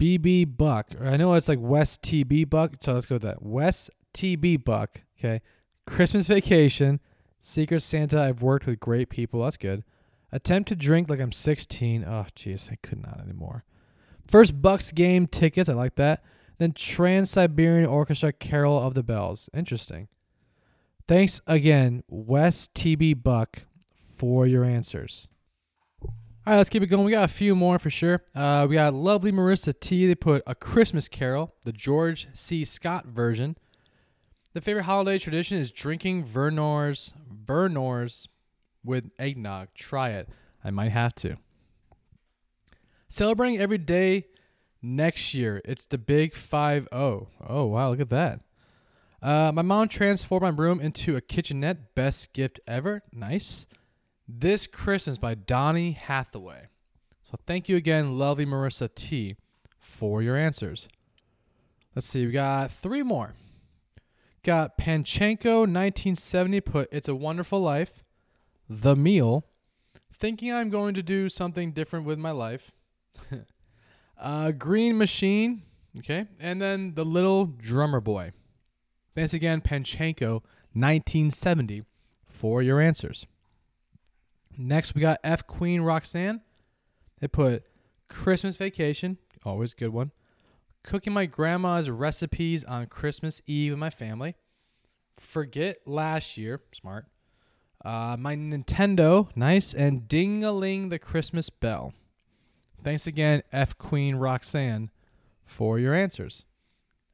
[0.00, 0.88] BB Buck.
[1.02, 3.42] I know it's like West TB Buck, so let's go with that.
[3.42, 5.02] West TB Buck.
[5.18, 5.42] Okay.
[5.86, 7.00] Christmas vacation.
[7.38, 8.22] Secret Santa.
[8.22, 9.44] I've worked with great people.
[9.44, 9.84] That's good.
[10.32, 12.04] Attempt to drink like I'm 16.
[12.04, 13.64] Oh, jeez, I could not anymore.
[14.26, 15.68] First Bucks game tickets.
[15.68, 16.22] I like that.
[16.58, 19.50] Then Trans Siberian Orchestra Carol of the Bells.
[19.52, 20.08] Interesting.
[21.08, 23.62] Thanks again, West TB Buck,
[24.16, 25.26] for your answers.
[26.50, 27.04] All right, let's keep it going.
[27.04, 28.22] We got a few more for sure.
[28.34, 30.08] Uh, we got lovely Marissa T.
[30.08, 32.64] They put A Christmas Carol, the George C.
[32.64, 33.56] Scott version.
[34.52, 37.12] The favorite holiday tradition is drinking Vernors,
[37.46, 38.26] Vernors
[38.82, 39.68] with eggnog.
[39.76, 40.28] Try it.
[40.64, 41.36] I might have to.
[43.08, 44.26] Celebrating every day
[44.82, 45.62] next year.
[45.64, 47.28] It's the big 5 0.
[47.48, 48.40] Oh, wow, look at that.
[49.22, 51.94] Uh, my mom transformed my room into a kitchenette.
[51.94, 53.04] Best gift ever.
[53.12, 53.66] Nice.
[54.38, 56.68] This Christmas by Donny Hathaway.
[57.24, 59.34] So thank you again, lovely Marissa T,
[59.80, 60.88] for your answers.
[61.96, 63.34] Let's see, we got three more.
[64.44, 68.04] Got Panchenko 1970 put It's a Wonderful Life,
[68.68, 69.44] The Meal,
[70.12, 72.70] Thinking I'm Going to Do Something Different with My Life,
[74.20, 75.62] uh, Green Machine.
[75.98, 76.26] Okay.
[76.38, 78.30] And then The Little Drummer Boy.
[79.14, 81.82] Thanks again, Panchenko, 1970,
[82.28, 83.26] for your answers.
[84.56, 86.40] Next, we got F Queen Roxanne.
[87.20, 87.64] They put
[88.08, 90.10] Christmas Vacation, always a good one.
[90.82, 94.34] Cooking my grandma's recipes on Christmas Eve with my family.
[95.18, 97.06] Forget last year, smart.
[97.84, 99.74] Uh, my Nintendo, nice.
[99.74, 101.92] And Ding a Ling the Christmas Bell.
[102.82, 104.90] Thanks again, F Queen Roxanne,
[105.44, 106.44] for your answers.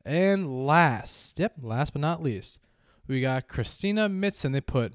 [0.04, 2.60] And last, yep, last but not least,
[3.08, 4.52] we got Christina Mitson.
[4.52, 4.92] They put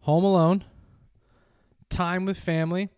[0.00, 0.64] Home Alone,
[1.88, 2.88] Time with Family.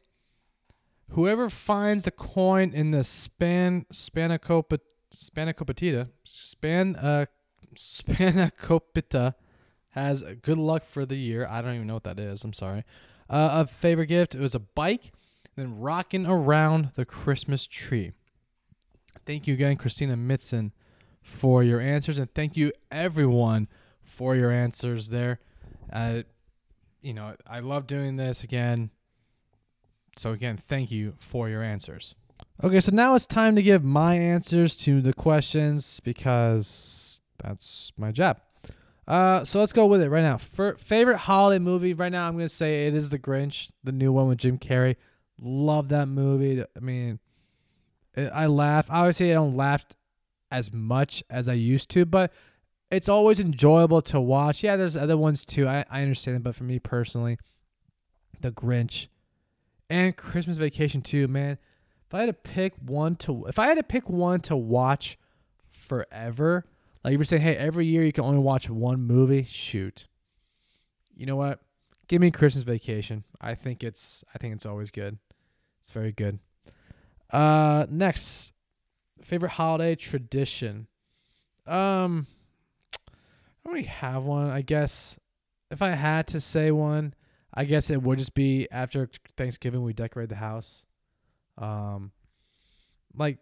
[1.11, 4.81] Whoever finds the coin in the span spanakopita
[5.13, 7.27] spanakopita span uh
[7.75, 9.35] spanakopita
[9.91, 11.47] has good luck for the year.
[11.49, 12.45] I don't even know what that is.
[12.45, 12.85] I'm sorry.
[13.29, 15.13] Uh, a favorite gift it was a bike,
[15.57, 18.13] then rocking around the Christmas tree.
[19.27, 20.71] Thank you again, Christina Mitson,
[21.23, 23.69] for your answers, and thank you everyone
[24.03, 25.41] for your answers there.
[25.93, 26.23] Uh,
[27.03, 28.91] you know, I love doing this again.
[30.17, 32.15] So again, thank you for your answers.
[32.63, 38.13] Okay, so now it's time to give my answers to the questions because that's my
[38.13, 38.41] job.
[39.09, 40.37] Uh, so let's go with it right now.
[40.37, 44.13] For favorite holiday movie right now, I'm gonna say it is The Grinch, the new
[44.13, 44.97] one with Jim Carrey.
[45.41, 46.63] Love that movie.
[46.63, 47.19] I mean,
[48.15, 48.87] it, I laugh.
[48.91, 49.85] Obviously, I don't laugh
[50.53, 52.33] as much as I used to, but
[52.91, 54.63] it's always enjoyable to watch.
[54.63, 55.69] Yeah, there's other ones too.
[55.69, 57.39] I, I understand it, but for me personally,
[58.41, 59.07] The Grinch
[59.89, 61.59] and Christmas Vacation too, man.
[62.07, 65.17] If I had to pick one to if I had to pick one to watch
[65.71, 66.65] forever,
[67.05, 70.09] like you were saying, hey, every year you can only watch one movie, shoot.
[71.15, 71.61] You know what?
[72.09, 73.23] Give me Christmas Vacation.
[73.41, 75.19] I think it's I think it's always good.
[75.83, 76.41] It's very good.
[77.33, 78.53] Uh next
[79.23, 80.89] favorite holiday tradition.
[81.69, 82.27] Um
[83.65, 84.51] I don't really have one.
[84.51, 85.19] I guess
[85.71, 87.15] if I had to say one,
[87.53, 90.85] I guess it would just be after Thanksgiving we decorate the house.
[91.59, 92.13] Um,
[93.15, 93.39] like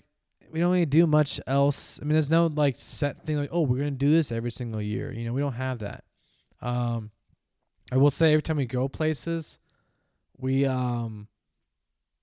[0.51, 1.99] we don't really do much else.
[2.01, 4.83] I mean, there's no like set thing like, oh, we're gonna do this every single
[4.83, 5.13] year.
[5.13, 6.05] You know, we don't have that.
[6.61, 7.11] Um,
[7.93, 9.59] I will say every time we go places,
[10.37, 11.29] we um,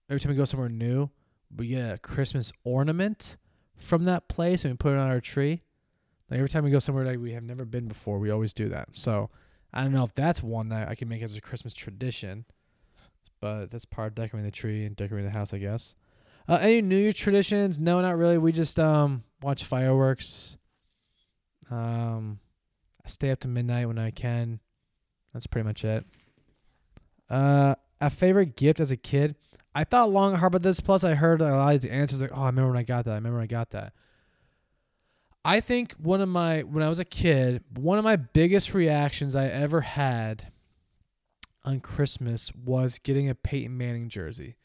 [0.10, 1.10] every time we go somewhere new,
[1.56, 3.38] we get a Christmas ornament
[3.78, 5.62] from that place and we put it on our tree.
[6.30, 8.70] Like every time we go somewhere that we have never been before, we always do
[8.70, 8.90] that.
[8.94, 9.30] So
[9.74, 12.46] I don't know if that's one that I can make as a Christmas tradition,
[13.42, 15.96] but that's part of decorating the tree and decorating the house, I guess.
[16.48, 17.80] Uh, any New Year traditions?
[17.80, 18.38] No, not really.
[18.38, 20.58] We just um watch fireworks.
[21.70, 22.40] Um,
[23.04, 24.60] I stay up to midnight when I can.
[25.34, 26.06] That's pretty much it.
[27.30, 29.36] Uh, a favorite gift as a kid.
[29.74, 30.80] I thought long hard about this.
[30.80, 33.06] Plus, I heard a lot of the answers like, "Oh, I remember when I got
[33.06, 33.12] that.
[33.12, 33.94] I remember when I got that."
[35.46, 39.36] I think one of my when I was a kid, one of my biggest reactions
[39.36, 40.52] I ever had
[41.64, 44.56] on Christmas was getting a Peyton Manning jersey.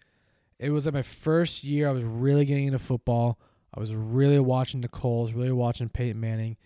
[0.58, 3.38] It was like my first year I was really getting into football.
[3.74, 6.56] I was really watching the Colts, really watching Peyton Manning,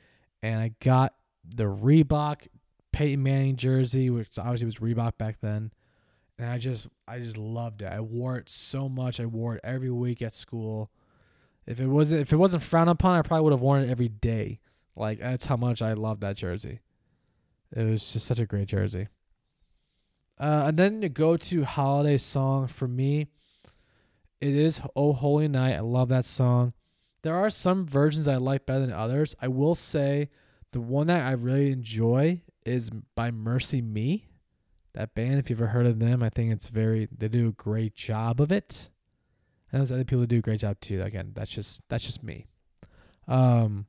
[0.45, 2.47] and I got the Reebok
[2.93, 5.73] Peyton Manning jersey, which obviously was Reebok back then.
[6.39, 7.87] And I just I just loved it.
[7.87, 9.19] I wore it so much.
[9.19, 10.93] I wore it every week at school.
[11.67, 14.09] If it wasn't if it wasn't frowned upon, I probably would have worn it every
[14.09, 14.61] day.
[14.97, 16.81] Like that's how much I love that jersey.
[17.75, 19.09] It was just such a great jersey.
[20.39, 23.29] Uh, and then to go to holiday song for me,
[24.41, 26.75] it is "Oh Holy Night." I love that song.
[27.23, 29.35] There are some versions I like better than others.
[29.41, 30.29] I will say
[30.73, 34.25] the one that I really enjoy is by MercyMe.
[34.93, 37.53] That band, if you've ever heard of them, I think it's very they do a
[37.53, 38.91] great job of it.
[39.73, 41.03] And those other people do a great job too.
[41.03, 42.47] Again, that's just that's just me.
[43.27, 43.87] Um,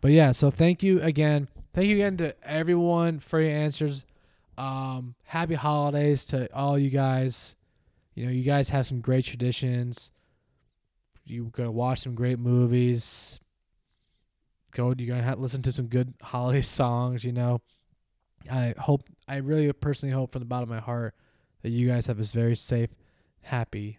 [0.00, 1.48] but yeah, so thank you again.
[1.72, 4.04] Thank you again to everyone for your answers.
[4.56, 7.54] Um, happy holidays to all you guys.
[8.14, 10.10] You know, you guys have some great traditions.
[11.24, 13.40] You're gonna watch some great movies.
[14.72, 17.24] Go, you're gonna listen to some good holiday songs.
[17.24, 17.62] You know,
[18.50, 21.14] I hope, I really personally hope from the bottom of my heart
[21.62, 22.90] that you guys have this very safe,
[23.40, 23.98] happy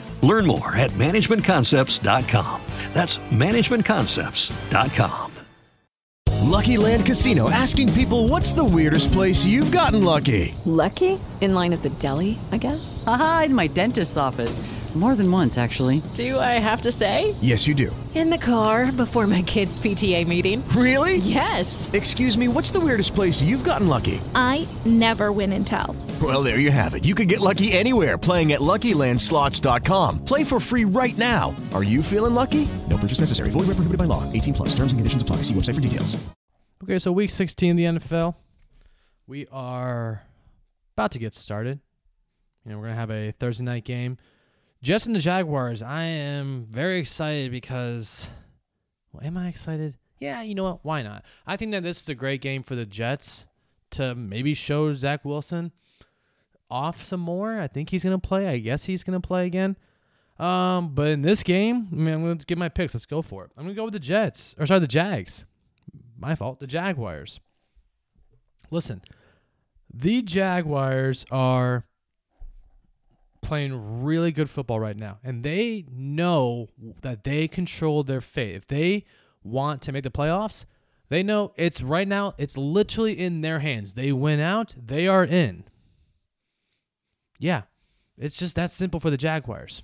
[0.21, 2.61] Learn more at managementconcepts.com.
[2.93, 5.31] That's managementconcepts.com.
[6.51, 10.53] Lucky Land Casino asking people what's the weirdest place you've gotten lucky?
[10.65, 11.17] Lucky?
[11.39, 13.01] In line at the deli, I guess?
[13.07, 14.59] Aha, in my dentist's office.
[14.93, 16.01] More than once, actually.
[16.15, 17.33] Do I have to say?
[17.41, 17.95] Yes, you do.
[18.13, 20.67] In the car before my kids' PTA meeting.
[20.75, 21.15] Really?
[21.17, 21.89] Yes.
[21.93, 24.19] Excuse me, what's the weirdest place you've gotten lucky?
[24.35, 25.95] I never win and tell.
[26.21, 27.05] Well, there you have it.
[27.05, 30.25] You can get lucky anywhere playing at LuckyLandSlots.com.
[30.25, 31.55] Play for free right now.
[31.73, 32.67] Are you feeling lucky?
[32.89, 33.49] No purchase necessary.
[33.49, 34.29] Void where prohibited by law.
[34.33, 34.69] 18 plus.
[34.75, 35.37] Terms and conditions apply.
[35.37, 36.21] See website for details.
[36.83, 38.35] Okay, so week 16 of the NFL.
[39.25, 40.23] We are
[40.97, 41.79] about to get started.
[42.65, 44.17] You know, we're going to have a Thursday night game.
[44.81, 45.81] Jets and the Jaguars.
[45.81, 48.27] I am very excited because.
[49.13, 49.97] Well, am I excited?
[50.19, 50.79] Yeah, you know what?
[50.85, 51.25] Why not?
[51.45, 53.45] I think that this is a great game for the Jets
[53.91, 55.71] to maybe show Zach Wilson
[56.69, 57.59] off some more.
[57.59, 58.47] I think he's going to play.
[58.47, 59.75] I guess he's going to play again.
[60.39, 62.95] Um, but in this game, I mean, I'm to get my picks.
[62.95, 63.51] Let's go for it.
[63.57, 64.55] I'm going to go with the Jets.
[64.57, 65.43] Or sorry, the Jags.
[66.17, 66.59] My fault.
[66.59, 67.39] The Jaguars.
[68.71, 69.01] Listen,
[69.93, 71.85] the Jaguars are
[73.41, 76.69] playing really good football right now, and they know
[77.01, 78.55] that they control their fate.
[78.55, 79.05] If they
[79.43, 80.65] want to make the playoffs,
[81.09, 83.93] they know it's right now, it's literally in their hands.
[83.93, 85.65] They win out, they are in.
[87.39, 87.63] Yeah,
[88.17, 89.83] it's just that simple for the Jaguars.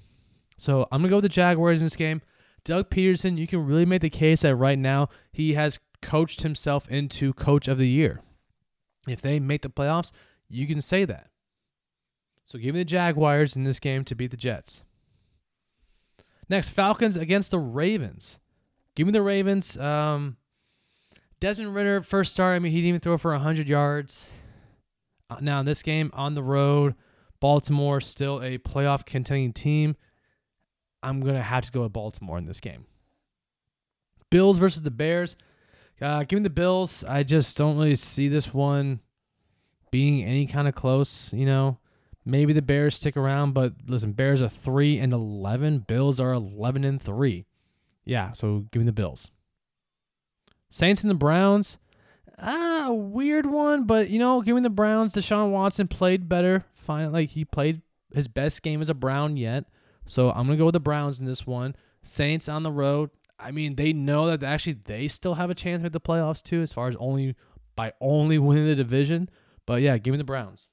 [0.57, 2.21] So I'm going to go with the Jaguars in this game.
[2.63, 6.87] Doug Pederson, you can really make the case that right now he has coached himself
[6.89, 8.21] into coach of the year.
[9.07, 10.11] If they make the playoffs,
[10.49, 11.29] you can say that.
[12.47, 14.83] So give me the Jaguars in this game to beat the Jets.
[16.49, 18.39] Next, Falcons against the Ravens.
[18.95, 19.77] Give me the Ravens.
[19.77, 20.37] Um,
[21.41, 22.55] Desmond Ridder, first start.
[22.55, 24.27] I mean, he didn't even throw for 100 yards.
[25.29, 26.95] Uh, now, in this game, on the road,
[27.41, 29.97] Baltimore still a playoff contending team.
[31.03, 32.85] I'm going to have to go with Baltimore in this game.
[34.29, 35.35] Bills versus the Bears.
[36.01, 37.03] Uh, give me the Bills.
[37.05, 39.01] I just don't really see this one
[39.91, 41.77] being any kind of close, you know.
[42.27, 46.83] Maybe the Bears stick around, but listen, Bears are 3 and 11, Bills are 11
[46.83, 47.45] and 3.
[48.03, 49.31] Yeah, so give me the Bills.
[50.69, 51.77] Saints and the Browns.
[52.37, 55.13] Ah, weird one, but you know, give me the Browns.
[55.13, 56.65] Deshaun Watson played better.
[56.75, 57.81] Fine, like he played
[58.13, 59.63] his best game as a Brown yet.
[60.05, 61.77] So I'm gonna go with the Browns in this one.
[62.03, 63.09] Saints on the road.
[63.39, 66.61] I mean, they know that actually they still have a chance make the playoffs too,
[66.61, 67.35] as far as only
[67.77, 69.29] by only winning the division.
[69.65, 70.67] But yeah, give me the Browns.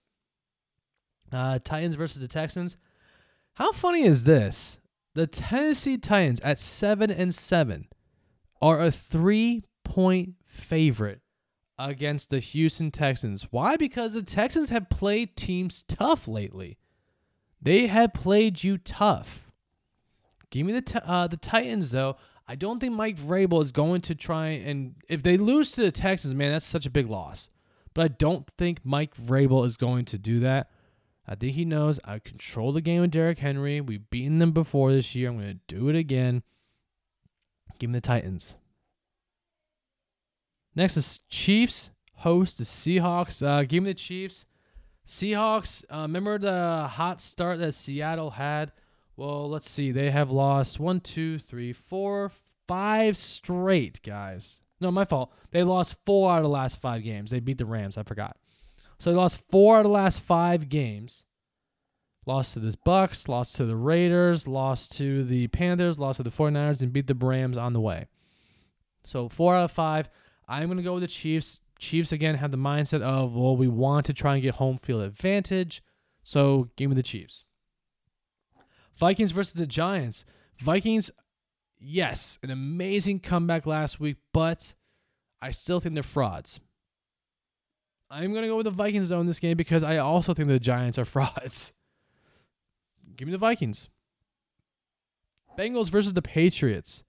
[1.34, 2.76] Uh, Titans versus the Texans.
[3.54, 4.78] How funny is this?
[5.14, 7.88] The Tennessee Titans at seven and seven
[8.62, 11.20] are a three point favorite
[11.78, 13.48] against the Houston Texans.
[13.50, 13.76] Why?
[13.76, 16.78] Because the Texans have played teams tough lately.
[17.60, 19.52] They have played you tough.
[20.50, 22.16] Give me the t- uh, the Titans though.
[22.46, 25.90] I don't think Mike Vrabel is going to try and if they lose to the
[25.90, 27.50] Texans, man, that's such a big loss.
[27.92, 30.70] But I don't think Mike Vrabel is going to do that.
[31.26, 33.80] I think he knows I control the game with Derrick Henry.
[33.80, 35.30] We've beaten them before this year.
[35.30, 36.42] I'm going to do it again.
[37.78, 38.54] Give me the Titans.
[40.74, 41.90] Next is Chiefs
[42.24, 43.46] host the Seahawks.
[43.46, 44.46] Uh, give me the Chiefs.
[45.06, 48.72] Seahawks, uh, remember the hot start that Seattle had?
[49.16, 49.92] Well, let's see.
[49.92, 52.32] They have lost one, two, three, four,
[52.66, 54.60] five straight, guys.
[54.80, 55.32] No, my fault.
[55.50, 57.30] They lost four out of the last five games.
[57.30, 57.96] They beat the Rams.
[57.96, 58.36] I forgot.
[58.98, 61.22] So they lost four out of the last five games.
[62.26, 66.30] Lost to the Bucks, lost to the Raiders, lost to the Panthers, lost to the
[66.30, 68.06] 49ers, and beat the Rams on the way.
[69.04, 70.08] So four out of five.
[70.48, 71.60] I'm going to go with the Chiefs.
[71.78, 75.02] Chiefs, again, have the mindset of, well, we want to try and get home field
[75.02, 75.82] advantage.
[76.22, 77.44] So give me the Chiefs.
[78.96, 80.24] Vikings versus the Giants.
[80.58, 81.10] Vikings,
[81.78, 84.74] yes, an amazing comeback last week, but
[85.42, 86.60] I still think they're frauds.
[88.14, 90.46] I'm going to go with the Vikings, though, in this game because I also think
[90.46, 91.72] the Giants are frauds.
[93.16, 93.88] Give me the Vikings.
[95.58, 97.02] Bengals versus the Patriots.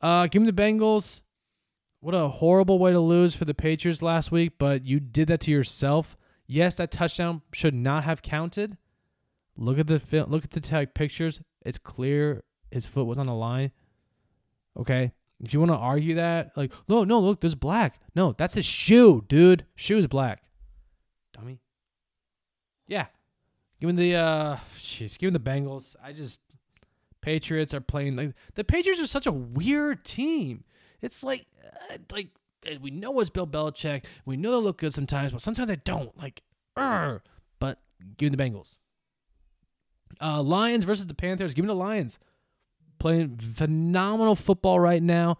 [0.00, 1.22] Uh, give me the Bengals.
[2.00, 5.40] What a horrible way to lose for the Patriots last week, but you did that
[5.42, 6.18] to yourself.
[6.46, 8.76] Yes, that touchdown should not have counted.
[9.56, 10.30] Look at the film.
[10.30, 11.40] Look at the tag pictures.
[11.64, 13.70] It's clear his foot was on the line.
[14.76, 15.12] Okay,
[15.42, 18.00] if you want to argue that, like, no, no, look, there's black.
[18.14, 19.66] No, that's his shoe, dude.
[19.74, 20.44] Shoe's black.
[21.32, 21.60] Dummy.
[22.86, 23.06] Yeah.
[23.80, 25.96] Give me the uh jeez, give me the Bengals.
[26.02, 26.40] I just
[27.20, 30.62] Patriots are playing like the Patriots are such a weird team.
[31.00, 31.46] It's like
[31.90, 32.28] uh, like
[32.80, 34.04] we know it's Bill Belichick.
[34.24, 36.16] We know they look good sometimes, but sometimes they don't.
[36.16, 36.42] Like,
[36.76, 37.18] uh,
[37.58, 37.80] but
[38.16, 38.76] give me the Bengals.
[40.20, 41.54] Uh, Lions versus the Panthers.
[41.54, 42.20] Give me the Lions.
[43.02, 45.38] Playing phenomenal football right now.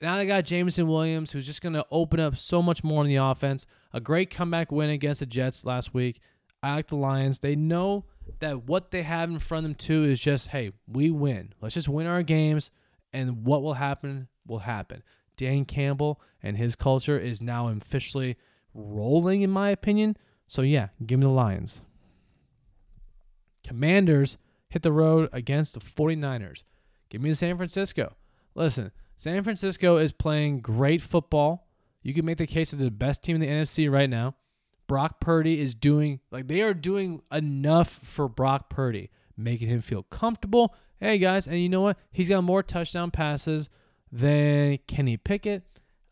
[0.00, 3.06] Now they got Jameson Williams, who's just going to open up so much more on
[3.06, 3.66] the offense.
[3.92, 6.20] A great comeback win against the Jets last week.
[6.62, 7.40] I like the Lions.
[7.40, 8.06] They know
[8.38, 11.52] that what they have in front of them too is just, hey, we win.
[11.60, 12.70] Let's just win our games,
[13.12, 15.02] and what will happen will happen.
[15.36, 18.38] Dan Campbell and his culture is now officially
[18.72, 20.16] rolling, in my opinion.
[20.46, 21.82] So yeah, give me the Lions.
[23.62, 24.38] Commanders
[24.70, 26.64] hit the road against the 49ers.
[27.12, 28.16] Give me San Francisco.
[28.54, 31.68] Listen, San Francisco is playing great football.
[32.02, 34.34] You can make the case of the best team in the NFC right now.
[34.86, 40.04] Brock Purdy is doing like they are doing enough for Brock Purdy, making him feel
[40.04, 40.74] comfortable.
[41.00, 41.98] Hey guys, and you know what?
[42.10, 43.68] He's got more touchdown passes
[44.10, 45.64] than Kenny Pickett.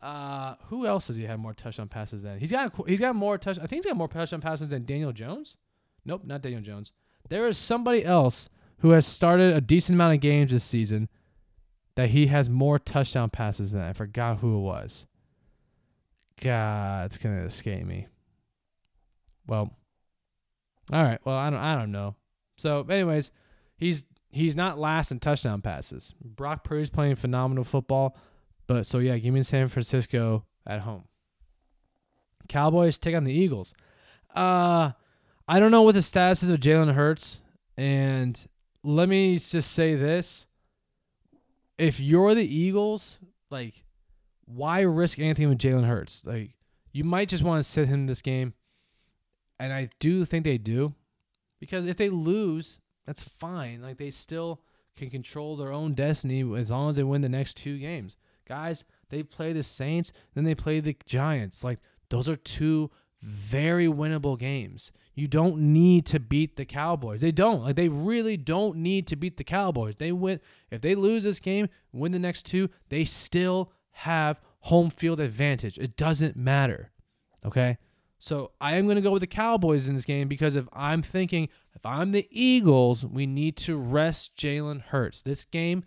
[0.03, 2.37] Uh, who else has he had more touchdown passes than?
[2.37, 3.57] He's got he's got more touch.
[3.57, 5.57] I think he's got more touchdown passes than Daniel Jones.
[6.05, 6.91] Nope, not Daniel Jones.
[7.27, 8.49] There is somebody else
[8.81, 11.07] who has started a decent amount of games this season
[11.95, 13.81] that he has more touchdown passes than.
[13.81, 15.07] I forgot who it was.
[16.41, 18.07] God, it's gonna escape me.
[19.47, 19.71] Well,
[20.91, 21.19] all right.
[21.23, 21.59] Well, I don't.
[21.59, 22.15] I don't know.
[22.57, 23.31] So, anyways,
[23.77, 26.13] he's he's not last in touchdown passes.
[26.23, 28.17] Brock Purdy's playing phenomenal football,
[28.67, 31.03] but so yeah, give me San Francisco at home.
[32.49, 33.73] Cowboys take on the Eagles.
[34.35, 34.91] Uh,
[35.47, 37.39] I don't know what the status is of Jalen Hurts,
[37.77, 38.47] and
[38.83, 40.47] let me just say this:
[41.77, 43.19] if you're the Eagles,
[43.49, 43.83] like,
[44.45, 46.25] why risk anything with Jalen Hurts?
[46.25, 46.51] Like,
[46.91, 48.53] you might just want to sit him this game
[49.61, 50.95] and I do think they do
[51.59, 53.79] because if they lose, that's fine.
[53.83, 54.61] Like they still
[54.97, 58.17] can control their own destiny as long as they win the next two games.
[58.47, 61.63] Guys, they play the Saints, then they play the Giants.
[61.63, 61.77] Like
[62.09, 62.89] those are two
[63.21, 64.91] very winnable games.
[65.13, 67.21] You don't need to beat the Cowboys.
[67.21, 67.63] They don't.
[67.63, 69.97] Like they really don't need to beat the Cowboys.
[69.97, 74.89] They win if they lose this game, win the next two, they still have home
[74.89, 75.77] field advantage.
[75.77, 76.91] It doesn't matter.
[77.45, 77.77] Okay?
[78.19, 81.01] So I am going to go with the Cowboys in this game because if I'm
[81.01, 85.23] thinking, if I'm the Eagles, we need to rest Jalen Hurts.
[85.23, 85.83] This game,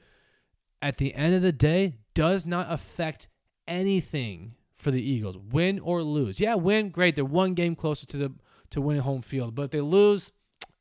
[0.83, 3.29] at the end of the day, does not affect
[3.69, 4.55] anything
[4.85, 6.39] for the Eagles, win or lose.
[6.39, 7.17] Yeah, win, great.
[7.17, 8.33] They're one game closer to the
[8.71, 9.55] to winning home field.
[9.55, 10.31] But if they lose,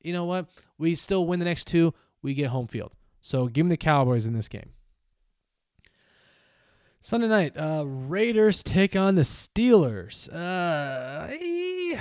[0.01, 0.47] you know what?
[0.77, 1.93] We still win the next two.
[2.21, 2.91] We get home field.
[3.21, 4.71] So give me the Cowboys in this game.
[7.01, 10.29] Sunday night, uh, Raiders take on the Steelers.
[10.33, 11.27] Uh,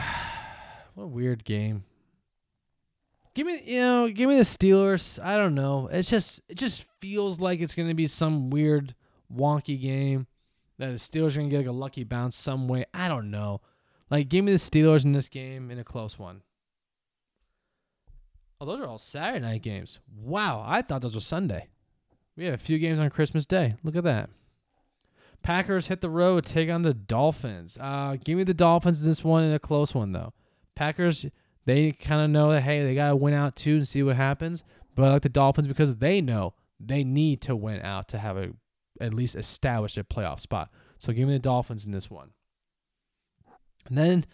[0.94, 1.84] what a weird game.
[3.34, 5.22] Give me, you know, give me the Steelers.
[5.22, 5.88] I don't know.
[5.90, 8.94] It's just, it just feels like it's gonna be some weird,
[9.34, 10.26] wonky game
[10.78, 12.84] that the Steelers are gonna get like a lucky bounce some way.
[12.92, 13.60] I don't know.
[14.10, 16.42] Like, give me the Steelers in this game in a close one.
[18.60, 19.98] Oh, those are all Saturday night games.
[20.14, 21.68] Wow, I thought those were Sunday.
[22.36, 23.74] We have a few games on Christmas Day.
[23.82, 24.30] Look at that.
[25.42, 27.76] Packers hit the road, take on the Dolphins.
[27.80, 30.32] Uh, give me the Dolphins in this one in a close one though.
[30.74, 31.26] Packers,
[31.64, 34.62] they kind of know that hey, they gotta win out too and see what happens.
[34.94, 38.36] But I like the Dolphins because they know they need to win out to have
[38.36, 38.50] a
[39.00, 40.70] at least establish a playoff spot.
[40.98, 42.30] So give me the Dolphins in this one.
[43.86, 44.26] And then,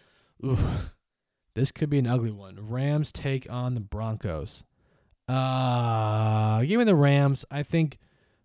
[0.44, 0.58] ooh,
[1.54, 2.56] this could be an ugly one.
[2.60, 4.64] Rams take on the Broncos.
[5.26, 7.44] Uh, give me the Rams.
[7.50, 7.98] I think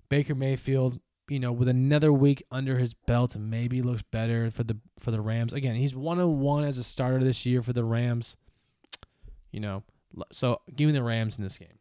[0.10, 1.00] Baker Mayfield
[1.30, 5.22] you know, with another week under his belt, maybe looks better for the for the
[5.22, 5.54] Rams.
[5.54, 8.36] Again, he's one on one as a starter this year for the Rams.
[9.52, 9.84] You know,
[10.32, 11.80] so give me the Rams in this game.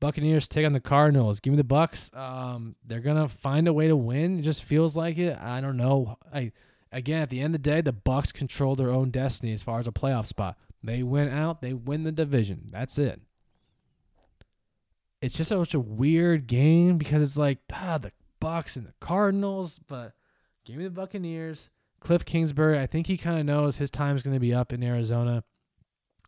[0.00, 1.40] Buccaneers take on the Cardinals.
[1.40, 2.10] Give me the Bucks.
[2.14, 4.38] Um, they're gonna find a way to win.
[4.38, 5.38] It just feels like it.
[5.38, 6.18] I don't know.
[6.32, 6.52] I
[6.92, 9.78] again at the end of the day, the Bucks control their own destiny as far
[9.80, 10.56] as a playoff spot.
[10.82, 11.62] They win out.
[11.62, 12.68] They win the division.
[12.70, 13.20] That's it
[15.24, 19.80] it's just such a weird game because it's like ah, the Bucks and the Cardinals,
[19.86, 20.12] but
[20.66, 21.70] give me the Buccaneers.
[21.98, 24.70] Cliff Kingsbury, I think he kind of knows his time is going to be up
[24.70, 25.42] in Arizona.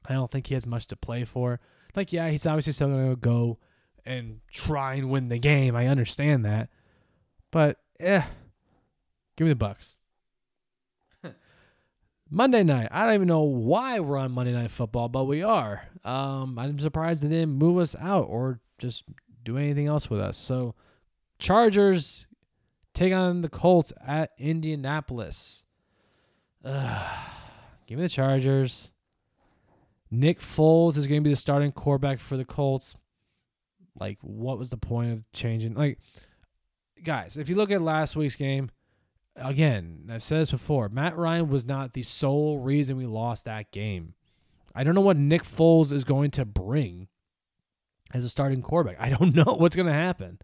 [0.09, 1.61] I don't think he has much to play for.
[1.97, 3.59] Like, yeah, he's obviously still going to go
[4.05, 5.75] and try and win the game.
[5.75, 6.69] I understand that,
[7.51, 8.23] but eh,
[9.37, 9.97] give me the Bucks.
[12.31, 12.89] Monday night.
[12.91, 15.89] I don't even know why we're on Monday Night Football, but we are.
[16.05, 19.05] Um, I'm surprised they didn't move us out or just
[19.43, 20.37] do anything else with us.
[20.37, 20.75] So,
[21.39, 22.27] Chargers
[22.95, 25.65] take on the Colts at Indianapolis.
[26.65, 27.19] Ugh.
[27.87, 28.91] Give me the Chargers.
[30.11, 32.95] Nick Foles is going to be the starting quarterback for the Colts.
[33.99, 35.75] Like, what was the point of changing?
[35.75, 35.99] Like,
[37.03, 38.71] guys, if you look at last week's game,
[39.35, 43.73] again, I've said this before, Matt Ryan was not the sole reason we lost that
[43.73, 44.15] game.
[44.75, 47.09] I don't know what Nick Foles is going to bring
[48.13, 48.99] as a starting quarterback.
[49.01, 50.39] I don't know what's going to happen.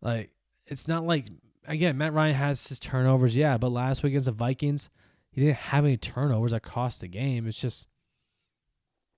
[0.00, 0.30] Like
[0.66, 1.26] it's not like
[1.66, 4.90] again Matt Ryan has his turnovers, yeah, but last week against the Vikings,
[5.32, 7.46] he didn't have any turnovers that cost the game.
[7.46, 7.88] It's just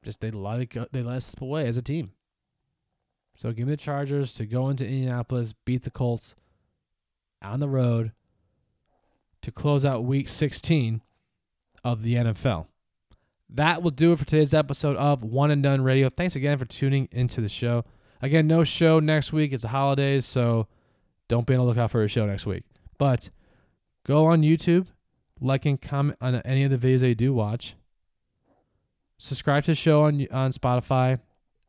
[0.04, 2.12] just they let it go, they let us slip away as a team.
[3.36, 6.34] So give me the Chargers to go into Indianapolis, beat the Colts
[7.42, 8.12] on the road
[9.42, 11.00] to close out week 16
[11.82, 12.66] of the NFL.
[13.48, 16.08] That will do it for today's episode of One and Done Radio.
[16.08, 17.84] Thanks again for tuning into the show.
[18.22, 19.52] Again, no show next week.
[19.52, 20.68] It's the holidays, so
[21.28, 22.64] don't be on the lookout for a show next week.
[22.98, 23.30] But
[24.06, 24.88] go on YouTube,
[25.40, 27.74] like and comment on any of the videos that you do watch.
[29.22, 31.20] Subscribe to the show on on Spotify,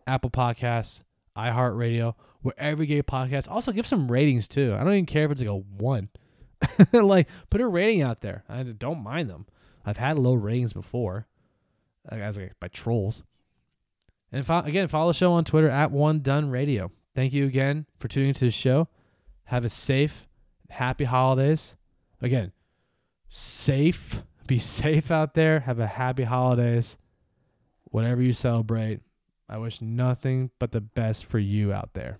[0.07, 1.03] Apple Podcasts,
[1.35, 3.51] iHeartRadio, wherever you get podcasts.
[3.51, 4.73] Also, give some ratings too.
[4.73, 6.07] I don't even care if it's like a one.
[6.93, 8.45] like, put a rating out there.
[8.47, 9.47] I don't mind them.
[9.85, 11.27] I've had low ratings before,
[12.09, 13.23] as like by trolls.
[14.31, 16.89] And fo- again, follow the show on Twitter at One Done Radio.
[17.13, 18.87] Thank you again for tuning into the show.
[19.43, 20.25] Have a safe,
[20.69, 21.75] happy holidays.
[22.21, 22.53] Again,
[23.27, 24.23] safe.
[24.47, 25.59] Be safe out there.
[25.61, 26.95] Have a happy holidays.
[27.91, 29.01] Whatever you celebrate,
[29.47, 32.19] I wish nothing but the best for you out there.